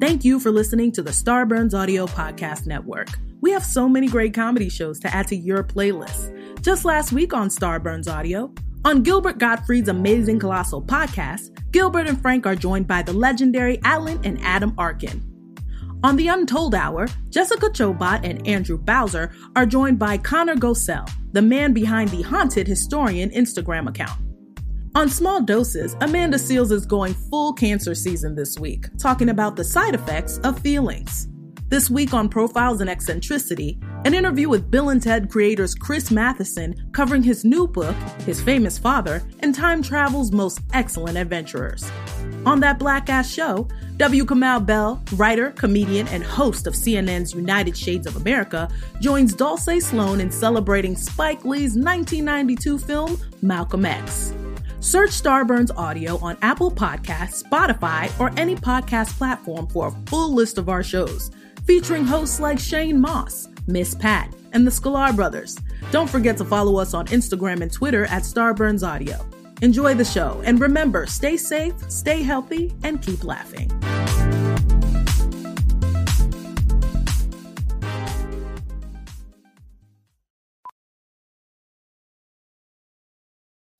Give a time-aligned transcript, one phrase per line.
[0.00, 3.06] Thank you for listening to the Starburns Audio Podcast Network.
[3.40, 6.62] We have so many great comedy shows to add to your playlist.
[6.62, 8.52] Just last week on Starburns Audio,
[8.84, 14.18] on Gilbert Gottfried's Amazing Colossal podcast, Gilbert and Frank are joined by the legendary Alan
[14.24, 15.22] and Adam Arkin.
[16.02, 21.42] On The Untold Hour, Jessica Chobot and Andrew Bowser are joined by Connor Gosell, the
[21.42, 24.31] man behind the Haunted Historian Instagram account.
[24.94, 29.64] On Small Doses, Amanda Seales is going full cancer season this week, talking about the
[29.64, 31.28] side effects of feelings.
[31.68, 36.74] This week on Profiles and Eccentricity, an interview with Bill and Ted creators Chris Matheson
[36.92, 41.90] covering his new book, His Famous Father, and time travel's most excellent adventurers.
[42.44, 43.66] On that black ass show,
[43.96, 44.26] W.
[44.26, 48.68] Kamau Bell, writer, comedian, and host of CNN's United Shades of America,
[49.00, 54.34] joins Dulce Sloan in celebrating Spike Lee's 1992 film, Malcolm X.
[54.82, 60.58] Search Starburns Audio on Apple Podcasts, Spotify, or any podcast platform for a full list
[60.58, 61.30] of our shows,
[61.64, 65.56] featuring hosts like Shane Mauss, Miss Pat, and the Sklar Brothers.
[65.92, 69.24] Don't forget to follow us on Instagram and Twitter at Starburns Audio.
[69.62, 73.70] Enjoy the show, and remember stay safe, stay healthy, and keep laughing.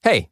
[0.04, 0.31] Hey,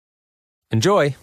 [0.71, 1.15] Enjoy.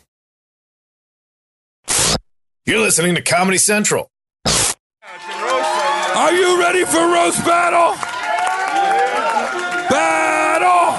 [2.66, 4.10] You're listening to Comedy Central.
[4.44, 7.96] Are you ready for roast battle?
[9.88, 10.92] Battle!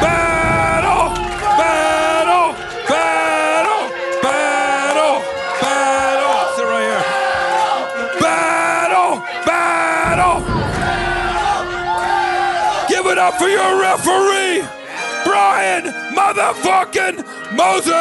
[0.00, 1.14] Battle!
[1.56, 2.52] Battle!
[2.86, 3.88] Battle!
[4.22, 5.22] Battle!
[5.62, 6.56] Battle!
[6.56, 7.04] Sit right here.
[8.20, 9.12] Battle!
[9.46, 10.40] Battle!
[12.88, 14.62] Give it up for your referee,
[16.34, 17.16] motherfucking
[17.54, 17.94] Moses!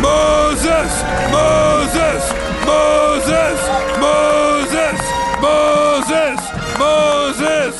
[0.00, 0.92] Moses!
[1.30, 2.32] Moses!
[2.64, 3.60] Moses!
[4.00, 5.00] Moses!
[5.40, 6.40] Moses!
[6.78, 7.74] Moses!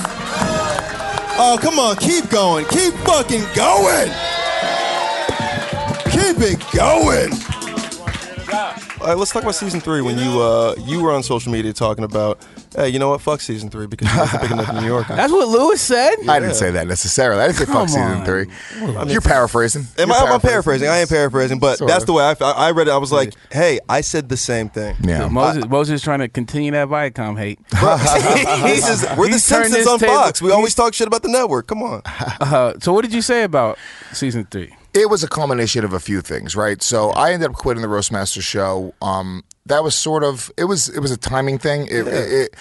[1.38, 2.66] Oh, come on, keep going.
[2.66, 4.10] Keep fucking going.
[6.10, 7.55] Keep it going.
[9.06, 10.00] All right, let's talk about season three.
[10.00, 12.44] When you uh, you were on social media talking about,
[12.74, 13.20] hey, you know what?
[13.20, 15.06] Fuck season three because you wasn't big enough in New York.
[15.06, 16.16] That's what Luis said.
[16.28, 17.40] I didn't say that necessarily.
[17.40, 18.24] I didn't say fuck Come season on.
[18.24, 19.12] three.
[19.12, 19.84] You're paraphrasing.
[19.96, 20.88] Am You're I, I'm paraphrasing.
[20.88, 21.92] I am paraphrasing, but Sorta.
[21.92, 22.90] that's the way I, I read it.
[22.90, 24.96] I was like, hey, I said the same thing.
[25.04, 25.28] Yeah.
[25.28, 27.60] Moses, Moses is trying to continue that Viacom hate.
[28.66, 30.42] This is- we're the He's turned Simpsons this on table- Fox.
[30.42, 31.68] We always talk shit about the network.
[31.68, 32.02] Come on.
[32.40, 33.78] Uh, so what did you say about
[34.12, 34.74] season three?
[34.96, 36.82] It was a culmination of a few things, right?
[36.82, 38.94] So I ended up quitting the Roastmaster show.
[39.02, 41.82] Um, that was sort of it was it was a timing thing.
[41.86, 42.54] It it, it,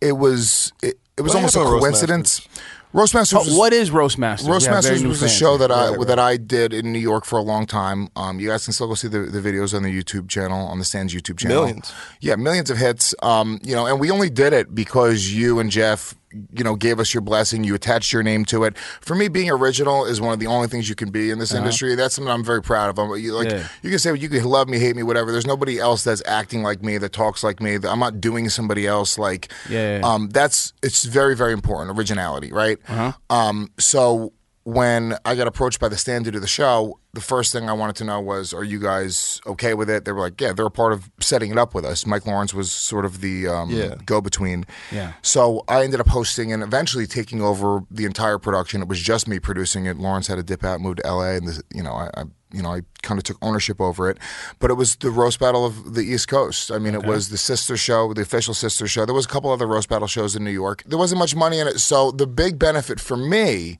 [0.00, 2.48] it was it, it was What almost a coincidence.
[2.94, 3.34] Roastmasters.
[3.34, 4.44] Oh, was- what is Roastmasters?
[4.44, 6.06] Yeah, Roastmasters new was a show that I Right, right.
[6.08, 8.08] that I did in New York for a long time.
[8.16, 10.78] Um, you guys can still go see the, the videos on the YouTube channel on
[10.78, 11.64] the Stand's YouTube channel.
[11.66, 11.92] Millions.
[12.20, 13.14] yeah, millions of hits.
[13.22, 16.14] Um, you know, and we only did it because you and Jeff,
[16.52, 17.64] you know, gave us your blessing.
[17.64, 18.76] You attached your name to it.
[18.78, 21.52] For me, being original is one of the only things you can be in this
[21.54, 21.94] industry.
[21.94, 22.98] That's something I'm very proud of.
[22.98, 23.56] I'm, you, like Uh-huh.
[23.56, 23.68] Yeah.
[23.82, 25.32] you can say you can love me, hate me, whatever.
[25.32, 27.76] There's nobody else that's acting like me, that talks like me.
[27.76, 29.52] That I'm not doing somebody else like.
[29.68, 30.00] Yeah.
[30.02, 31.96] Um, that's it's very very important.
[31.98, 32.78] Originality, right?
[32.88, 33.12] Uh-huh.
[33.30, 34.32] Um, so
[34.66, 37.72] when I got approached by the stand to do the show, the first thing I
[37.72, 40.04] wanted to know was, are you guys okay with it?
[40.04, 42.04] They were like, yeah, they're a part of setting it up with us.
[42.04, 43.94] Mike Lawrence was sort of the um, Yeah.
[44.04, 44.66] go between.
[44.90, 45.12] Yeah.
[45.22, 48.82] So I ended up hosting and eventually taking over the entire production.
[48.82, 49.98] It was just me producing it.
[49.98, 52.62] Lawrence had to dip out, moved to LA, and this, you know, I, I you
[52.62, 54.18] know, I kind of took ownership over it.
[54.58, 56.70] But it was the roast battle of the East Coast.
[56.72, 59.04] I mean, it was the sister show, the official sister show.
[59.04, 60.82] There was a couple other roast battle shows in New York.
[60.86, 63.78] There wasn't much money in it, so the big benefit for me,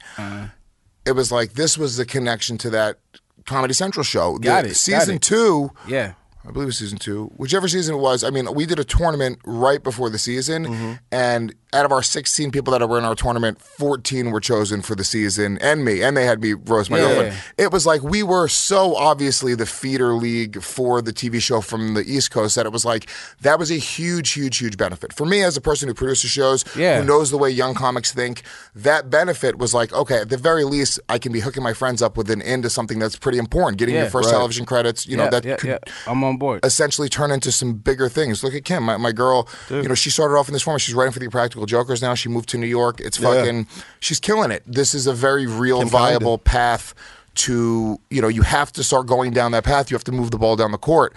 [1.07, 2.99] it was like this was the connection to that
[3.45, 4.39] Comedy Central show.
[4.39, 5.23] Got The it, got Season it.
[5.23, 6.15] two Yeah.
[6.49, 8.23] I believe it was season two, whichever season it was.
[8.23, 10.93] I mean, we did a tournament right before the season, Mm-hmm.
[11.11, 14.95] and out of our 16 people that were in our tournament, 14 were chosen for
[14.95, 17.05] the season, and me, and they had me roast my Yeah.
[17.07, 17.35] girlfriend.
[17.59, 21.95] It was like we were so obviously the feeder league for the TV show from
[21.95, 23.09] the East Coast that it was like
[23.43, 26.65] that was a huge, huge, huge benefit for me as a person who produces shows,
[26.77, 27.01] Yeah.
[27.01, 28.43] who knows the way young comics think.
[28.75, 32.01] That benefit was like, okay, at the very least, I can be hooking my friends
[32.01, 34.03] up with an end to something that's pretty important, getting Yeah.
[34.03, 34.33] your first Right.
[34.37, 35.07] television credits.
[35.07, 35.79] You know that yeah, could yeah.
[36.07, 36.61] I'm on board.
[36.65, 38.43] essentially turn into some bigger things.
[38.45, 39.49] Look at Kim, my, my girl.
[39.69, 40.81] You know, she started off in this format.
[40.81, 42.15] She's writing for the Practical Jokers now.
[42.15, 43.01] She moved to New York.
[43.01, 43.35] It's Yeah.
[43.35, 43.67] fucking.
[44.01, 44.63] She's killing it.
[44.67, 46.95] This is a very real, Kim viable path
[47.37, 47.99] to.
[48.11, 49.91] You know, you have to start going down that path.
[49.91, 51.15] You have to move the ball down the court.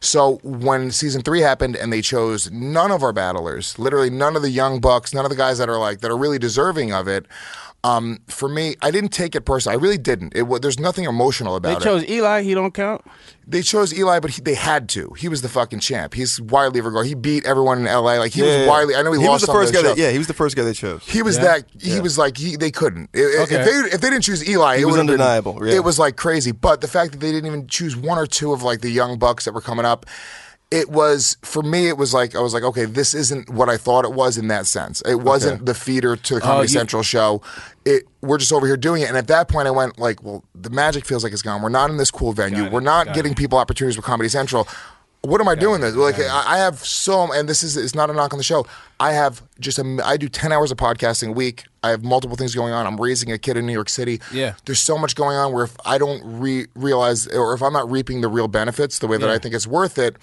[0.00, 4.42] So when season three happened and they chose none of our battlers, literally none of
[4.42, 7.08] the young bucks, none of the guys that are like that are really deserving of
[7.08, 7.26] it.
[7.84, 9.78] Um, for me, I didn't take it personally.
[9.78, 10.34] I really didn't.
[10.34, 11.78] It wa- there's nothing emotional about it.
[11.78, 12.42] They chose Eli.
[12.42, 13.02] He don't count.
[13.46, 15.12] They chose Eli, but he, they had to.
[15.16, 16.12] He was the fucking champ.
[16.14, 17.08] He's widely regarded.
[17.08, 18.14] He beat everyone in LA.
[18.18, 18.68] Like he Yeah, was yeah.
[18.68, 18.94] widely.
[18.96, 19.82] I know he, he lost was the first guy.
[19.82, 21.02] That, yeah, he was the first guy they chose.
[21.06, 21.64] He was that.
[21.80, 22.56] He was like he.
[22.56, 23.10] They couldn't.
[23.14, 23.54] I- I- Okay.
[23.60, 25.74] If they if they didn't choose Eli, He it was would've been- undeniable, yeah.
[25.76, 26.50] It was like crazy.
[26.50, 29.18] But the fact that they didn't even choose one or two of like the young
[29.20, 30.04] bucks that were coming up.
[30.70, 31.88] It was for me.
[31.88, 34.48] It was like I was like, okay, this isn't what I thought it was in
[34.48, 35.00] that sense.
[35.06, 37.40] It wasn't the feeder to the Comedy you- Central show.
[37.86, 39.08] It we're just over here doing it.
[39.08, 41.62] And at that point, I went like, well, the magic feels like it's gone.
[41.62, 42.64] We're not in this cool venue.
[42.64, 44.68] it, we're not got getting people opportunities with Comedy Central.
[45.22, 45.96] What am I doing this?
[45.96, 48.66] Like I I have so, and this is it's not a knock on the show.
[49.00, 51.64] I have just a, I do ten hours of podcasting a week.
[51.82, 52.86] I have multiple things going on.
[52.86, 54.20] I'm raising a kid in New York City.
[54.32, 54.54] Yeah.
[54.66, 57.90] there's so much going on where if I don't re- realize or if I'm not
[57.90, 60.16] reaping the real benefits the way that I think it's worth it,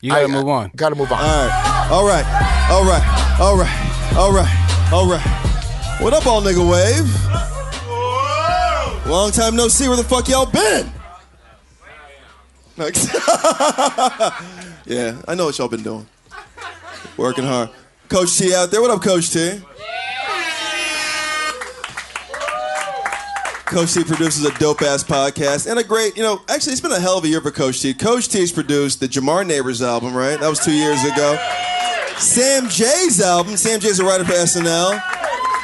[0.00, 0.70] You gotta I, move on.
[0.76, 1.18] Got to move on.
[1.18, 2.26] All right, all right,
[2.70, 6.00] all right, all right, all right, all right.
[6.00, 7.06] What up, all nigga wave?
[9.10, 9.88] Long time no see.
[9.88, 10.92] Where the fuck y'all been?
[14.86, 16.06] Yeah, I know what y'all been doing.
[17.16, 17.70] Working hard.
[18.08, 18.80] Coach Tea out there.
[18.80, 19.60] What up, Coach Tea?
[23.66, 26.92] Coach Tea produces a dope ass podcast and a great, you know, actually, it's been
[26.92, 27.92] a hell of a year for Coach Tea.
[27.94, 30.38] Coach Tea's produced the Jamar Neighbors album, right?
[30.38, 31.36] That was two years ago.
[32.16, 33.56] Sam J's album.
[33.56, 35.02] Sam J's a writer for SNL.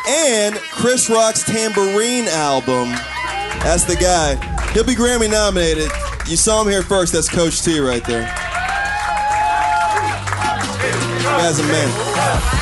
[0.08, 2.88] And Chris Rock's Tambourine album.
[3.62, 4.34] That's the guy.
[4.72, 5.90] He'll be Grammy nominated.
[6.26, 7.12] You saw him here first.
[7.12, 8.24] That's Coach Tea right there.
[11.22, 12.61] Guy's a man.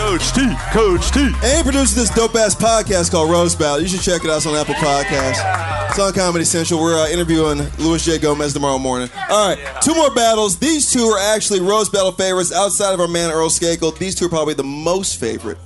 [0.00, 1.30] Coach Tea, Coach Tea.
[1.44, 3.80] And he produces this dope ass podcast called Roast Battle.
[3.80, 4.38] You should check it out.
[4.38, 5.90] It's on Apple Podcasts.
[5.90, 6.80] It's on Comedy Central.
[6.80, 8.18] We're uh, interviewing Luis J.
[8.18, 9.10] Gomez tomorrow morning.
[9.28, 10.58] All right, two more battles.
[10.58, 13.96] These two are actually Roast Battle favorites outside of our man Earl Skakel.
[13.98, 15.58] These two are probably the most favorite.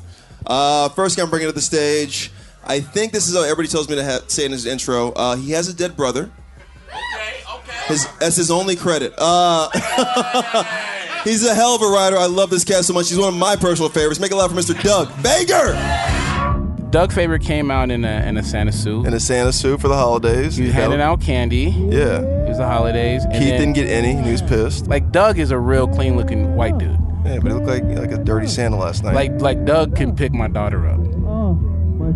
[0.45, 2.33] Uh, first guy I'm bringing to the stage.
[2.65, 5.13] I think this is how everybody tells me to ha- say in his intro.
[5.13, 6.31] Uh, he has a dead brother.
[6.89, 7.87] Okay, okay.
[7.87, 9.15] His, that's his only credit.
[9.17, 9.71] Uh,
[11.25, 12.17] he's a hell of a writer.
[12.17, 13.09] I love this cat so much.
[13.09, 14.21] He's one of my personal favorites.
[14.21, 14.81] Make it loud for Mr.
[14.83, 15.75] Doug Fager.
[16.91, 19.05] Doug Favorite came out in a in a Santa suit.
[19.07, 20.57] In a Santa suit for the holidays.
[20.57, 21.65] He was handing out candy.
[21.65, 22.21] Yeah.
[22.21, 23.25] It was the holidays.
[23.25, 24.13] And Keith then- didn't get any.
[24.13, 24.87] and He was pissed.
[24.87, 26.97] Like Doug is a real clean looking white dude.
[27.25, 29.15] Yeah, but he looked like like a dirty Santa last night.
[29.15, 31.01] Like like Doug can pick my daughter up.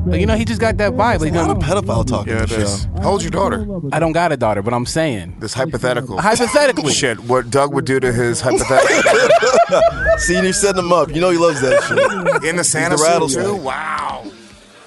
[0.08, 1.20] Like, you know, he just got that vibe.
[1.20, 2.76] Like, a lot of pedophile talk Yeah, on it show.
[3.02, 3.66] How old's your daughter?
[3.92, 6.20] I don't got a daughter, but I'm saying This hypothetical.
[6.20, 6.92] hypothetically.
[6.92, 11.14] Shit, what Doug would do to his hypothetical See, you're setting him up.
[11.14, 12.44] You know he loves that shit.
[12.48, 13.44] in the Santa the suit rattlesnake.
[13.46, 13.56] too.
[13.56, 14.24] Wow.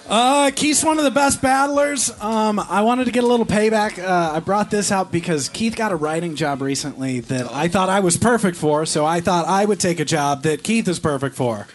[0.10, 2.12] Uh, Keith's one of the best battlers.
[2.22, 3.98] Um, I wanted to get a little payback.
[3.98, 7.88] Uh, I brought this out because Keith got a writing job recently that I thought
[7.88, 11.00] I was perfect for, so I thought I would take a job that Keith is
[11.00, 11.68] perfect for.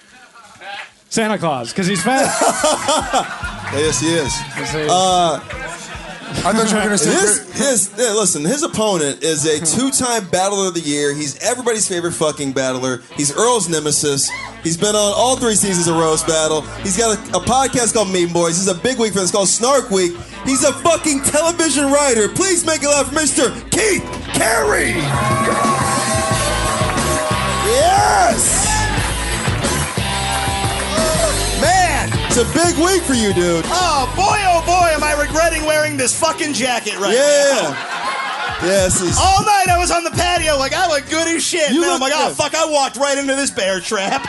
[1.09, 2.25] Santa Claus, because he's fat.
[3.73, 4.33] yes, he is.
[4.91, 5.41] Uh,
[6.45, 7.11] I thought you were gonna say.
[7.11, 11.15] His, his, yeah, listen, his opponent is a two-time battler of the year.
[11.15, 13.03] He's everybody's favorite fucking battler.
[13.17, 14.29] He's Earl's nemesis.
[14.63, 16.63] He's been on all three seasons of Roast Battle.
[16.83, 18.59] He's got a, a podcast called Mean Boys.
[18.59, 20.13] This is a big week for this called Snark Week.
[20.45, 22.29] He's a fucking television writer.
[22.29, 23.53] Please make it loud for Mr.
[23.71, 24.95] Keith Carey.
[27.67, 28.66] Yes.
[32.39, 33.65] It's a big week for you, dude.
[33.69, 37.71] Oh boy, oh boy, am I regretting wearing this fucking jacket right now.
[37.71, 38.07] Yeah.
[38.63, 39.01] Yes.
[39.01, 41.71] he's- All night I was on the patio like I look good as shit.
[41.71, 42.37] You and then I'm look like, oh good.
[42.37, 44.23] fuck, I walked right into this bear trap.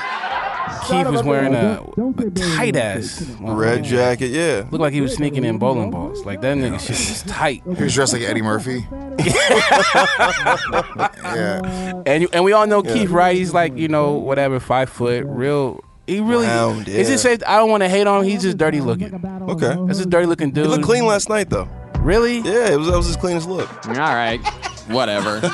[0.87, 4.65] Keith was wearing a, a tight ass Red jacket, yeah.
[4.71, 6.23] Looked like he was sneaking in bowling balls.
[6.25, 7.61] Like that nigga shit was tight.
[7.65, 8.87] He was dressed like Eddie Murphy.
[11.25, 12.01] yeah.
[12.05, 13.35] And you, and we all know Keith, right?
[13.35, 15.83] He's like you know whatever, five foot, real.
[16.07, 17.15] He really Round, is yeah.
[17.15, 17.41] it safe?
[17.45, 18.29] I don't want to hate on him.
[18.29, 19.13] He's just dirty looking.
[19.13, 19.75] Okay.
[19.85, 20.65] That's a dirty looking dude.
[20.65, 21.67] He looked clean last night, though.
[21.99, 22.37] Really?
[22.39, 23.69] Yeah, it was that was his cleanest look.
[23.87, 24.39] All right.
[24.87, 25.41] Whatever.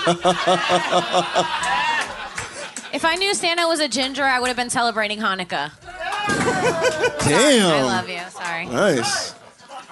[2.94, 5.72] If I knew Santa was a ginger, I would have been celebrating Hanukkah.
[7.26, 7.72] Damn.
[7.72, 8.22] I love you.
[8.30, 8.68] Sorry.
[8.68, 9.34] Nice.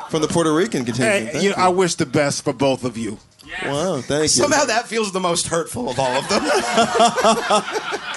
[0.10, 1.10] From the Puerto Rican contingent.
[1.10, 1.56] Hey, Thank you, you.
[1.58, 3.18] I wish the best for both of you.
[3.65, 4.27] Wow, thank you.
[4.27, 6.44] Somehow that feels the most hurtful of all of them.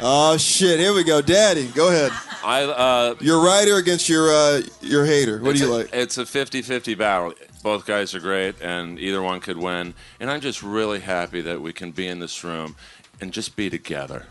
[0.00, 0.78] Oh shit!
[0.78, 1.68] Here we go, Daddy.
[1.68, 2.12] Go ahead.
[2.44, 5.38] I, uh, Your rider against your uh, your hater.
[5.40, 5.90] What do you a- like?
[5.92, 7.34] It's a 50-50 battle.
[7.62, 9.94] Both guys are great, and either one could win.
[10.20, 12.76] And I'm just really happy that we can be in this room
[13.20, 14.26] and just be together.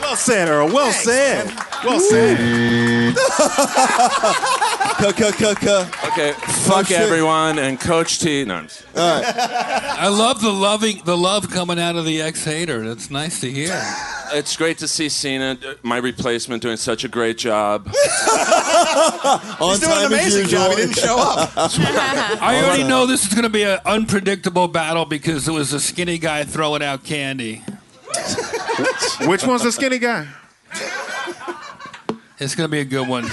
[0.00, 0.66] Well said, Earl.
[0.68, 1.46] Well said.
[1.84, 2.38] Well said.
[5.00, 7.00] Okay, oh, fuck shit.
[7.00, 8.44] everyone and Coach Tea.
[8.44, 12.86] No, I'm just- I love the loving, the love coming out of the ex-hater.
[12.86, 13.80] That's nice to hear.
[14.34, 17.86] It's great to see Cena, uh, my replacement, doing such a great job.
[19.60, 20.70] On He's doing an time as amazing job.
[20.70, 21.52] He didn't show up.
[21.56, 25.80] I already know this is going to be an unpredictable battle because it was a
[25.80, 27.62] skinny guy throwing out candy.
[29.26, 30.28] Which one's the skinny guy?
[32.38, 33.26] It's going to be a good one.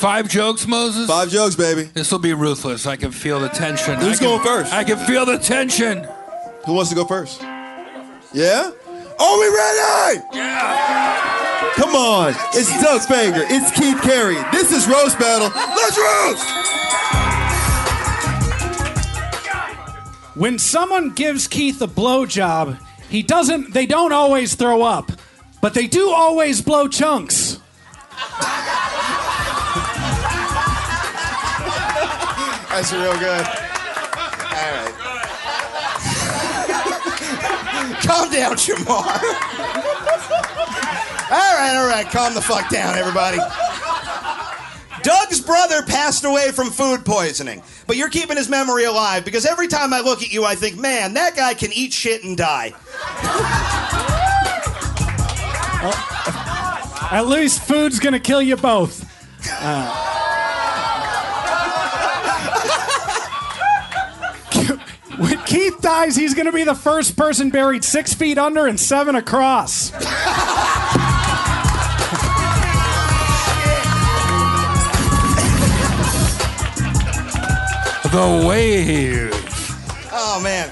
[0.00, 1.06] Five jokes, Moses?
[1.06, 1.82] Five jokes, baby.
[1.82, 2.86] This will be ruthless.
[2.86, 4.00] I can feel the tension.
[4.00, 4.72] Who's can- going first?
[4.72, 6.08] I can feel the tension.
[6.64, 7.42] Who wants to go first?
[8.32, 8.70] Yeah.
[9.18, 10.22] Are we ready?
[10.32, 11.72] Yeah.
[11.74, 12.34] Come on.
[12.54, 13.44] It's Doug Fager.
[13.50, 14.36] It's Keith Carey.
[14.52, 15.48] This is roast battle.
[15.54, 16.48] Let's roast.
[20.34, 22.78] When someone gives Keith a blowjob,
[23.10, 23.74] he doesn't.
[23.74, 25.12] They don't always throw up,
[25.60, 27.58] but they do always blow chunks.
[32.70, 33.46] That's real good.
[33.46, 34.94] All right.
[38.02, 38.86] Calm down, Shamar.
[41.30, 42.06] all right, all right.
[42.10, 43.38] Calm the fuck down, everybody.
[45.02, 49.66] Doug's brother passed away from food poisoning, but you're keeping his memory alive because every
[49.66, 52.72] time I look at you, I think, man, that guy can eat shit and die.
[57.10, 59.04] At least food's gonna kill you both.
[59.50, 60.19] Uh,
[65.90, 69.90] dies, he's gonna be the first person buried six feet under and seven across.
[78.10, 79.34] The waves.
[80.12, 80.70] Oh man.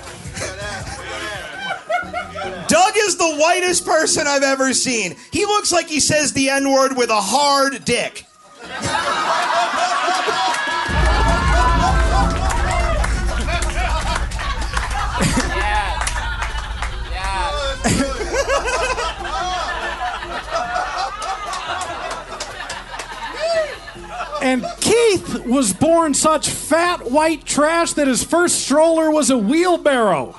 [2.69, 5.17] Doug is the whitest person I've ever seen.
[5.33, 8.28] He looks like he says the N word with a hard dick.
[24.41, 30.35] And Keith was born such fat white trash that his first stroller was a wheelbarrow.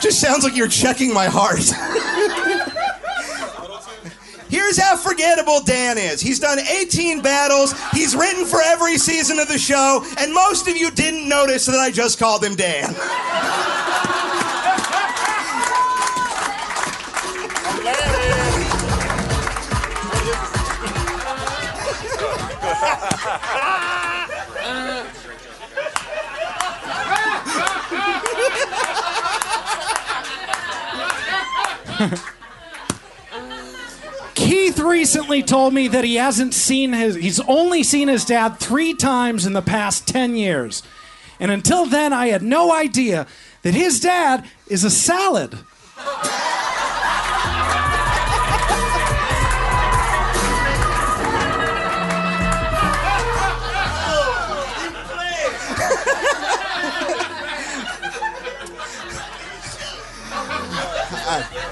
[0.00, 1.58] Just sounds like you're checking my heart.
[4.68, 6.20] Here's how forgettable Dan is.
[6.20, 10.76] He's done 18 battles, he's written for every season of the show, and most of
[10.76, 12.94] you didn't notice that I just called him Dan.
[34.78, 38.94] Keith recently told me that he hasn't seen his he's only seen his dad 3
[38.94, 40.84] times in the past 10 years.
[41.40, 43.26] And until then I had no idea
[43.62, 45.58] that his dad is a salad.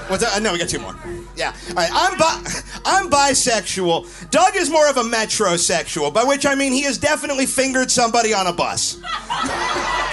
[0.07, 0.35] What's that?
[0.35, 0.95] Uh, no, we got two more.
[1.35, 1.53] Yeah.
[1.69, 1.89] All right.
[1.91, 2.41] I'm bi-
[2.87, 4.29] I'm bisexual.
[4.31, 8.33] Doug is more of a metrosexual, by which I mean he has definitely fingered somebody
[8.33, 8.99] on a bus.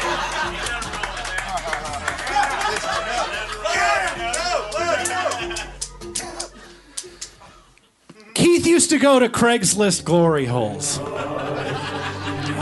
[8.35, 10.99] Keith used to go to Craigslist glory holes.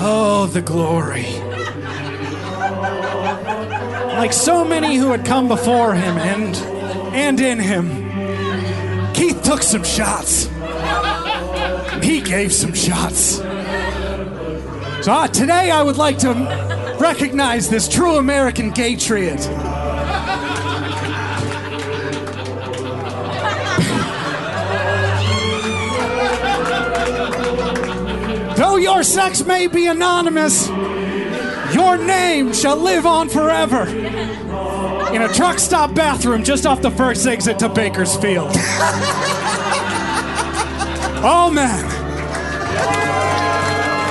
[0.04, 1.26] Oh, the glory.
[4.16, 6.54] Like so many who had come before him and
[7.14, 8.01] and in him
[9.52, 10.49] took some shots.
[12.02, 13.37] He gave some shots.
[15.04, 16.32] So uh, today I would like to
[16.99, 19.40] recognize this true American gay triad.
[28.56, 30.68] Though your sex may be anonymous,
[31.73, 33.87] your name shall live on forever.
[35.14, 38.50] In a truck stop bathroom just off the first exit to Bakersfield.
[41.25, 41.85] oh man.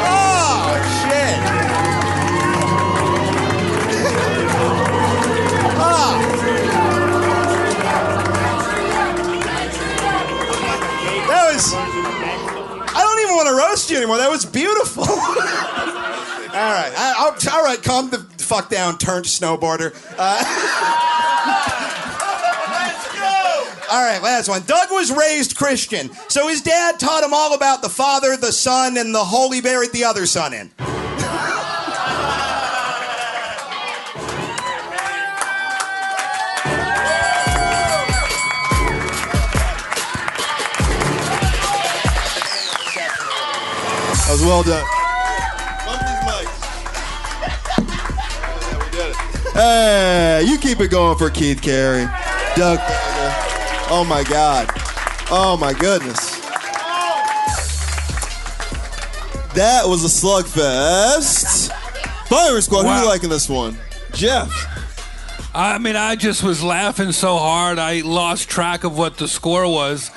[0.07, 1.37] Oh, shit.
[5.83, 6.17] Ah.
[11.27, 11.73] That was.
[12.93, 14.17] I don't even want to roast you anymore.
[14.17, 15.05] That was beautiful.
[16.61, 16.93] all right.
[16.95, 19.95] I, I'll, all right, calm the fuck down, turned snowboarder.
[20.17, 20.43] Uh,
[22.67, 23.95] let's go.
[23.95, 24.61] All right, last one.
[24.63, 28.97] Doug was raised Christian, so his dad taught him all about the Father, the Son,
[28.97, 30.71] and the Holy he buried the other son in.
[44.27, 45.00] That was well done.
[49.61, 52.05] Hey, you keep it going for Keith Carey.
[52.55, 52.79] Doug.
[53.91, 54.67] Oh my God.
[55.29, 56.39] Oh my goodness.
[59.53, 61.71] That was a slugfest.
[62.27, 63.01] Fire Squad, who Wow.
[63.03, 63.77] you liking this one?
[64.13, 64.49] Jeff.
[65.53, 69.67] I mean, I just was laughing so hard I lost track of what the score
[69.71, 70.09] was.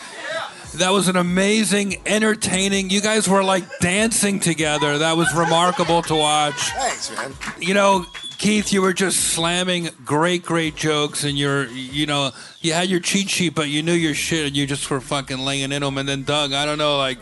[0.77, 2.89] That was an amazing, entertaining.
[2.89, 4.97] You guys were like dancing together.
[4.99, 6.71] That was remarkable to watch.
[6.71, 7.35] Thanks, man.
[7.61, 8.07] You know,
[8.45, 13.01] Keith, you were just slamming great, great jokes, and you're, you know, you had your
[13.01, 15.97] cheat sheet, but you knew your shit, and you just were fucking laying in them.
[15.97, 17.17] And then Doug, I don't know, like,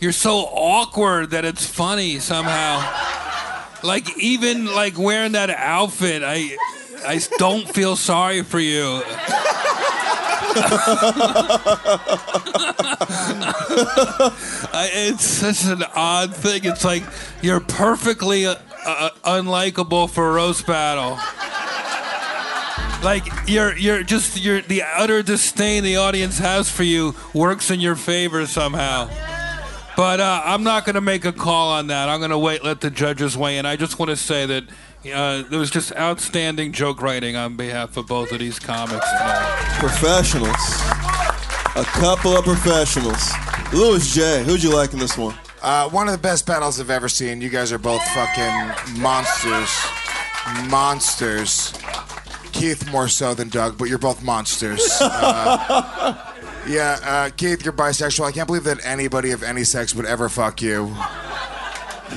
[0.00, 2.86] you're so awkward that it's funny somehow.
[3.82, 6.58] Like even like wearing that outfit, I,
[7.06, 9.00] I don't feel sorry for you.
[14.72, 16.64] I, it's such an odd thing.
[16.64, 17.02] It's like
[17.40, 18.46] you're perfectly
[18.86, 21.18] uh, unlikable for roast battle.
[23.04, 27.80] Like you're you're just you're the utter disdain the audience has for you works in
[27.80, 29.10] your favor somehow.
[29.96, 32.10] But uh, I'm not going to make a call on that.
[32.10, 33.64] I'm going to wait, let the judges weigh in.
[33.64, 34.64] I just want to say that
[35.12, 39.76] uh, there was just outstanding joke writing on behalf of both of these comics tonight.
[39.78, 40.50] Professionals.
[41.76, 43.30] A couple of professionals.
[43.72, 45.34] Luis J, who'd you like in this one?
[45.66, 47.40] Uh, one of the best battles I've ever seen.
[47.40, 49.68] You guys are both fucking monsters.
[50.70, 51.72] Monsters.
[52.52, 54.88] Keith more so than Doug, but you're both monsters.
[55.00, 56.32] Uh,
[56.68, 58.26] yeah, uh, Keith, you're bisexual.
[58.26, 60.92] I can't believe that anybody of any sex would ever fuck you.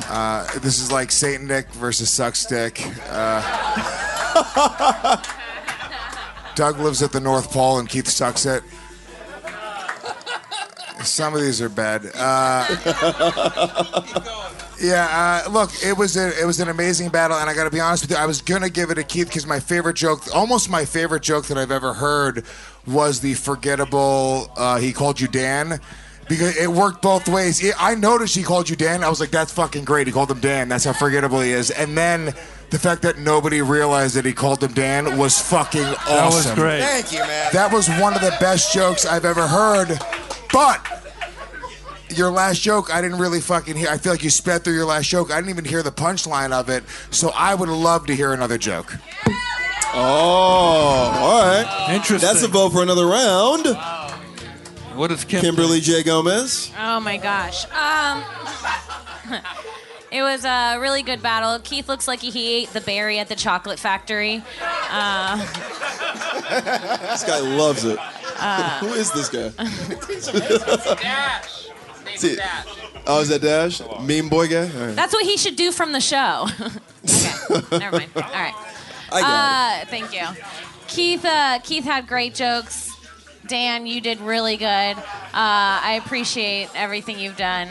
[0.10, 2.84] Uh, this is like Satan Dick versus Sucks Dick.
[3.10, 3.42] Uh,
[6.56, 8.64] Doug lives at the North Pole and Keith sucks it.
[11.04, 12.10] Some of these are bad.
[12.14, 12.66] Uh,
[14.82, 17.70] yeah, uh, look, it was a, it was an amazing battle, and I got to
[17.72, 20.24] be honest with you, I was gonna give it to Keith because my favorite joke,
[20.36, 22.46] almost my favorite joke that I've ever heard,
[22.88, 24.52] was the forgettable.
[24.56, 25.80] Uh, he called you Dan.
[26.28, 27.64] Because it worked both ways.
[27.64, 29.04] It- I noticed he called you Dan.
[29.04, 30.70] I was like, "That's fucking great." He called him Dan.
[30.70, 31.72] That's how forgettable he is.
[31.72, 32.36] And then
[32.70, 36.06] the fact that nobody realized that he called him Dan was fucking awesome.
[36.06, 36.82] That was great.
[36.84, 37.50] Thank you, man.
[37.54, 40.00] That was one of the best jokes I've ever heard.
[40.52, 40.86] But
[42.10, 43.90] your last joke, I didn't really fucking hear.
[43.90, 45.32] I feel like you sped through your last joke.
[45.32, 46.84] I didn't even hear the punchline of it.
[47.12, 48.96] So I would love to hear another joke.
[49.94, 51.90] Oh, all right.
[51.94, 52.28] Interesting.
[52.28, 53.66] That's a vote for another round.
[54.96, 55.42] What is Kim?
[55.42, 56.04] Kimberly J.
[56.04, 56.72] Gomez.
[56.78, 57.66] Oh my gosh.
[57.72, 58.24] Um,
[60.12, 61.60] it was a really good battle.
[61.64, 64.44] Keith looks like he ate the berry at the chocolate factory.
[64.90, 65.38] Uh,
[67.02, 68.00] This guy loves it.
[68.40, 69.50] Uh, Who is this guy?
[71.02, 71.68] Dash.
[72.16, 72.66] See- Dash.
[73.08, 73.82] Oh, is that Dash?
[74.02, 74.70] Meme boy guy?
[74.70, 74.96] All right.
[74.96, 76.48] that's what he should do from the show.
[77.52, 78.12] okay, never mind.
[78.16, 78.54] All right.
[79.12, 80.28] I got uh, Thank you,
[80.88, 81.26] Keith.
[81.26, 82.88] Uh, Keith had great jokes.
[83.48, 84.66] Dan, you did really good.
[84.98, 85.02] Uh,
[85.34, 87.68] I appreciate everything you've done.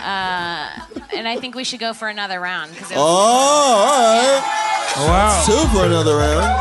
[0.00, 0.68] Uh,
[1.16, 2.76] and I think we should go for another round.
[2.76, 5.08] 'cause it Oh, was- all right.
[5.08, 5.42] Wow.
[5.46, 6.60] Two for another round.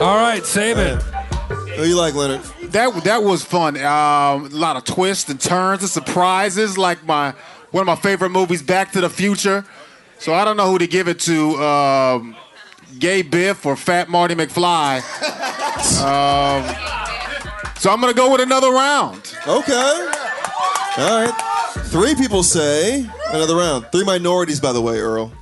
[0.00, 1.00] All right, save it.
[1.76, 2.42] Who you like, Leonard?
[2.72, 3.76] That that was fun.
[3.76, 7.32] Um, a lot of twists and turns and surprises, like my
[7.70, 9.64] one of my favorite movies, Back to the Future.
[10.18, 12.36] So I don't know who to give it to, um,
[12.98, 15.02] Gay Biff or Fat Marty McFly.
[16.02, 16.64] um,
[17.78, 19.34] so I'm gonna go with another round.
[19.46, 20.08] Okay.
[20.98, 21.32] All right.
[21.84, 23.86] Three people say another round.
[23.92, 25.32] Three minorities, by the way, Earl.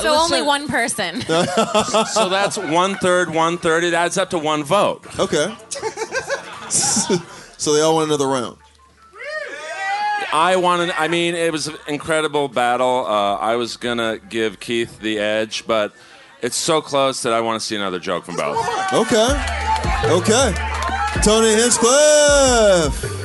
[0.00, 1.20] So only one person.
[1.22, 3.84] so that's one third, one third.
[3.84, 5.06] It adds up to one vote.
[5.18, 5.54] Okay.
[6.68, 8.58] so they all want another round.
[10.32, 10.90] I wanted.
[10.90, 13.06] I mean, it was an incredible battle.
[13.06, 15.94] Uh, I was gonna give Keith the edge, but
[16.42, 18.58] it's so close that I want to see another joke from both.
[18.92, 19.28] Okay.
[20.04, 20.54] Okay.
[21.22, 23.17] Tony Hinchcliffe.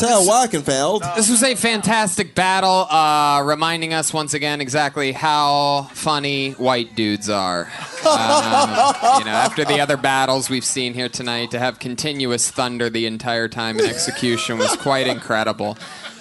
[0.00, 1.14] Tal Wackenfeld.
[1.14, 7.28] This was a fantastic battle, uh, reminding us once again exactly how funny white dudes
[7.28, 7.64] are.
[8.00, 8.08] Um,
[9.18, 13.04] you know, after the other battles we've seen here tonight, to have continuous thunder the
[13.04, 15.76] entire time in execution was quite incredible.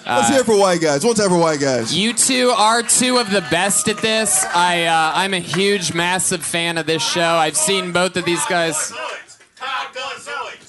[0.05, 1.05] Let's Uh, hear it for white guys.
[1.05, 1.95] One time for white guys.
[1.95, 4.43] you two are two of the best at this.
[4.53, 7.21] I uh, I'm a huge, massive fan of this show.
[7.35, 8.91] I've seen both of these guys.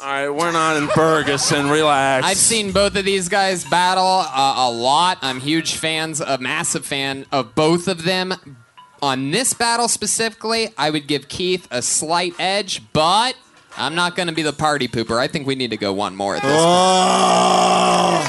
[0.03, 1.69] All right, we're not in Ferguson.
[1.69, 2.27] Relax.
[2.27, 5.19] I've seen both of these guys battle uh, a lot.
[5.21, 8.57] I'm huge fans, a massive fan of both of them.
[9.03, 13.37] On this battle specifically, I would give Keith a slight edge, but
[13.77, 15.19] I'm not going to be the party pooper.
[15.19, 16.51] I think we need to go one more at this.
[16.51, 18.25] Oh,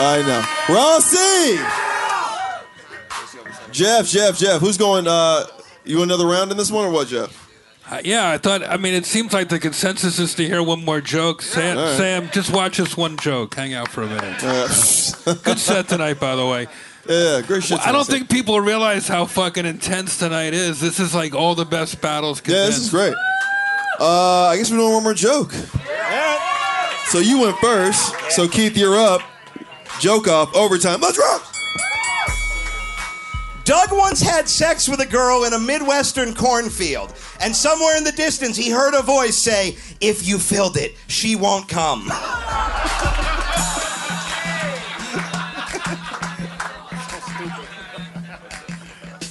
[0.00, 0.74] I know.
[0.74, 1.58] Rossi!
[3.70, 4.60] Jeff, Jeff, Jeff.
[4.60, 5.06] Who's going?
[5.06, 5.44] Uh,
[5.84, 7.47] you another round in this one or what, Jeff?
[7.90, 8.62] Uh, yeah, I thought.
[8.62, 11.40] I mean, it seems like the consensus is to hear one more joke.
[11.40, 11.96] Sam, All right.
[11.96, 13.54] Sam just watch us one joke.
[13.54, 14.40] Hang out for a minute.
[15.42, 16.66] Good set tonight, by the way.
[17.08, 17.80] Yeah, great shit.
[17.80, 20.78] I don't tonight, think people realize how fucking intense tonight is.
[20.80, 22.42] This is like all the best battles.
[22.46, 23.14] Yeah, this is great.
[23.98, 25.52] Uh, I guess we're doing one more joke.
[27.06, 28.14] So you went first.
[28.32, 29.22] So Keith, you're up.
[29.98, 30.54] Joke off.
[30.54, 31.00] Overtime.
[31.00, 31.54] Let's rock.
[33.68, 38.12] Doug once had sex with a girl in a Midwestern cornfield, and somewhere in the
[38.12, 42.04] distance he heard a voice say, If you filled it, she won't come.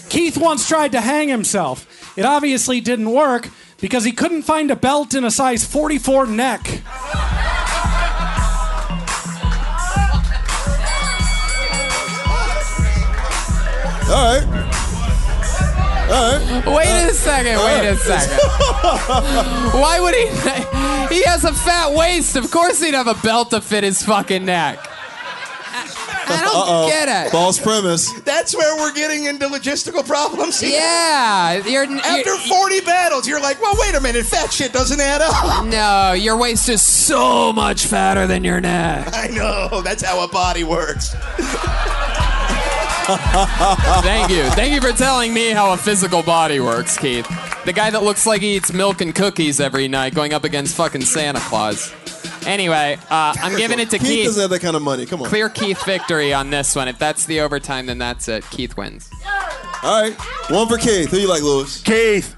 [0.09, 2.15] Keith once tried to hang himself.
[2.15, 3.49] It obviously didn't work
[3.81, 6.83] because he couldn't find a belt in a size 44 neck.
[14.09, 14.47] All right.
[16.09, 16.65] All right.
[16.65, 17.57] Wait a second.
[17.59, 18.37] Wait a second.
[19.81, 20.27] Why would he?
[21.15, 22.35] He has a fat waist.
[22.37, 24.79] Of course, he'd have a belt to fit his fucking neck.
[26.29, 26.87] I don't Uh-oh.
[26.89, 27.31] get it.
[27.31, 28.11] False premise.
[28.21, 30.59] That's where we're getting into logistical problems.
[30.59, 30.71] here.
[30.77, 35.21] Yeah, you're, After 40 battles, you're like, well, wait a minute, fat shit doesn't add
[35.21, 35.65] up.
[35.67, 39.09] No, your waist is so much fatter than your neck.
[39.13, 39.81] I know.
[39.81, 41.15] That's how a body works.
[43.07, 44.43] Thank you.
[44.51, 47.27] Thank you for telling me how a physical body works, Keith.
[47.65, 50.75] The guy that looks like he eats milk and cookies every night going up against
[50.75, 51.93] fucking Santa Claus.
[52.45, 54.25] Anyway, uh, I'm giving it to Keith Keith.
[54.27, 55.05] doesn't have that kind of money.
[55.05, 55.27] Come on.
[55.27, 56.87] Clear Keith victory on this one.
[56.87, 58.49] If that's the overtime, then that's it.
[58.51, 59.09] Keith wins.
[59.83, 60.13] All right.
[60.49, 61.11] One for Keith.
[61.11, 61.81] Who you like, Luis?
[61.81, 62.36] Keith.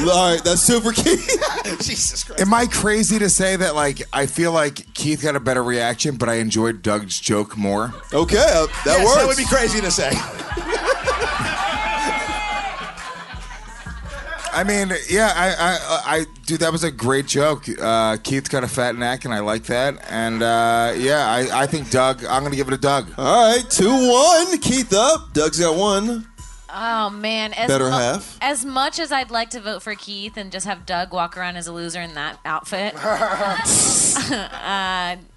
[0.00, 0.42] All right.
[0.44, 1.44] That's super for Keith.
[1.80, 2.40] Jesus Christ.
[2.40, 6.16] Am I crazy to say that like I feel like Keith got a better reaction,
[6.16, 7.92] but I enjoyed Doug's joke more?
[8.12, 9.16] Okay, uh, that yes, works.
[9.16, 10.10] that would be crazy to say.
[14.50, 17.66] I mean, yeah, I, I, I, dude, that was a great joke.
[17.80, 20.04] Uh, Keith's got a fat neck, and I like that.
[20.10, 22.24] And uh, yeah, I, I think Doug.
[22.24, 23.08] I'm gonna give it to Doug.
[23.16, 23.68] All right.
[23.70, 24.58] Two one.
[24.58, 25.32] Keith up.
[25.32, 26.26] Doug's got one.
[26.70, 28.38] Oh man, as Better mu- half.
[28.40, 31.56] As much as I'd like to vote for Keith and just have Doug walk around
[31.56, 33.56] as a loser in that outfit, uh,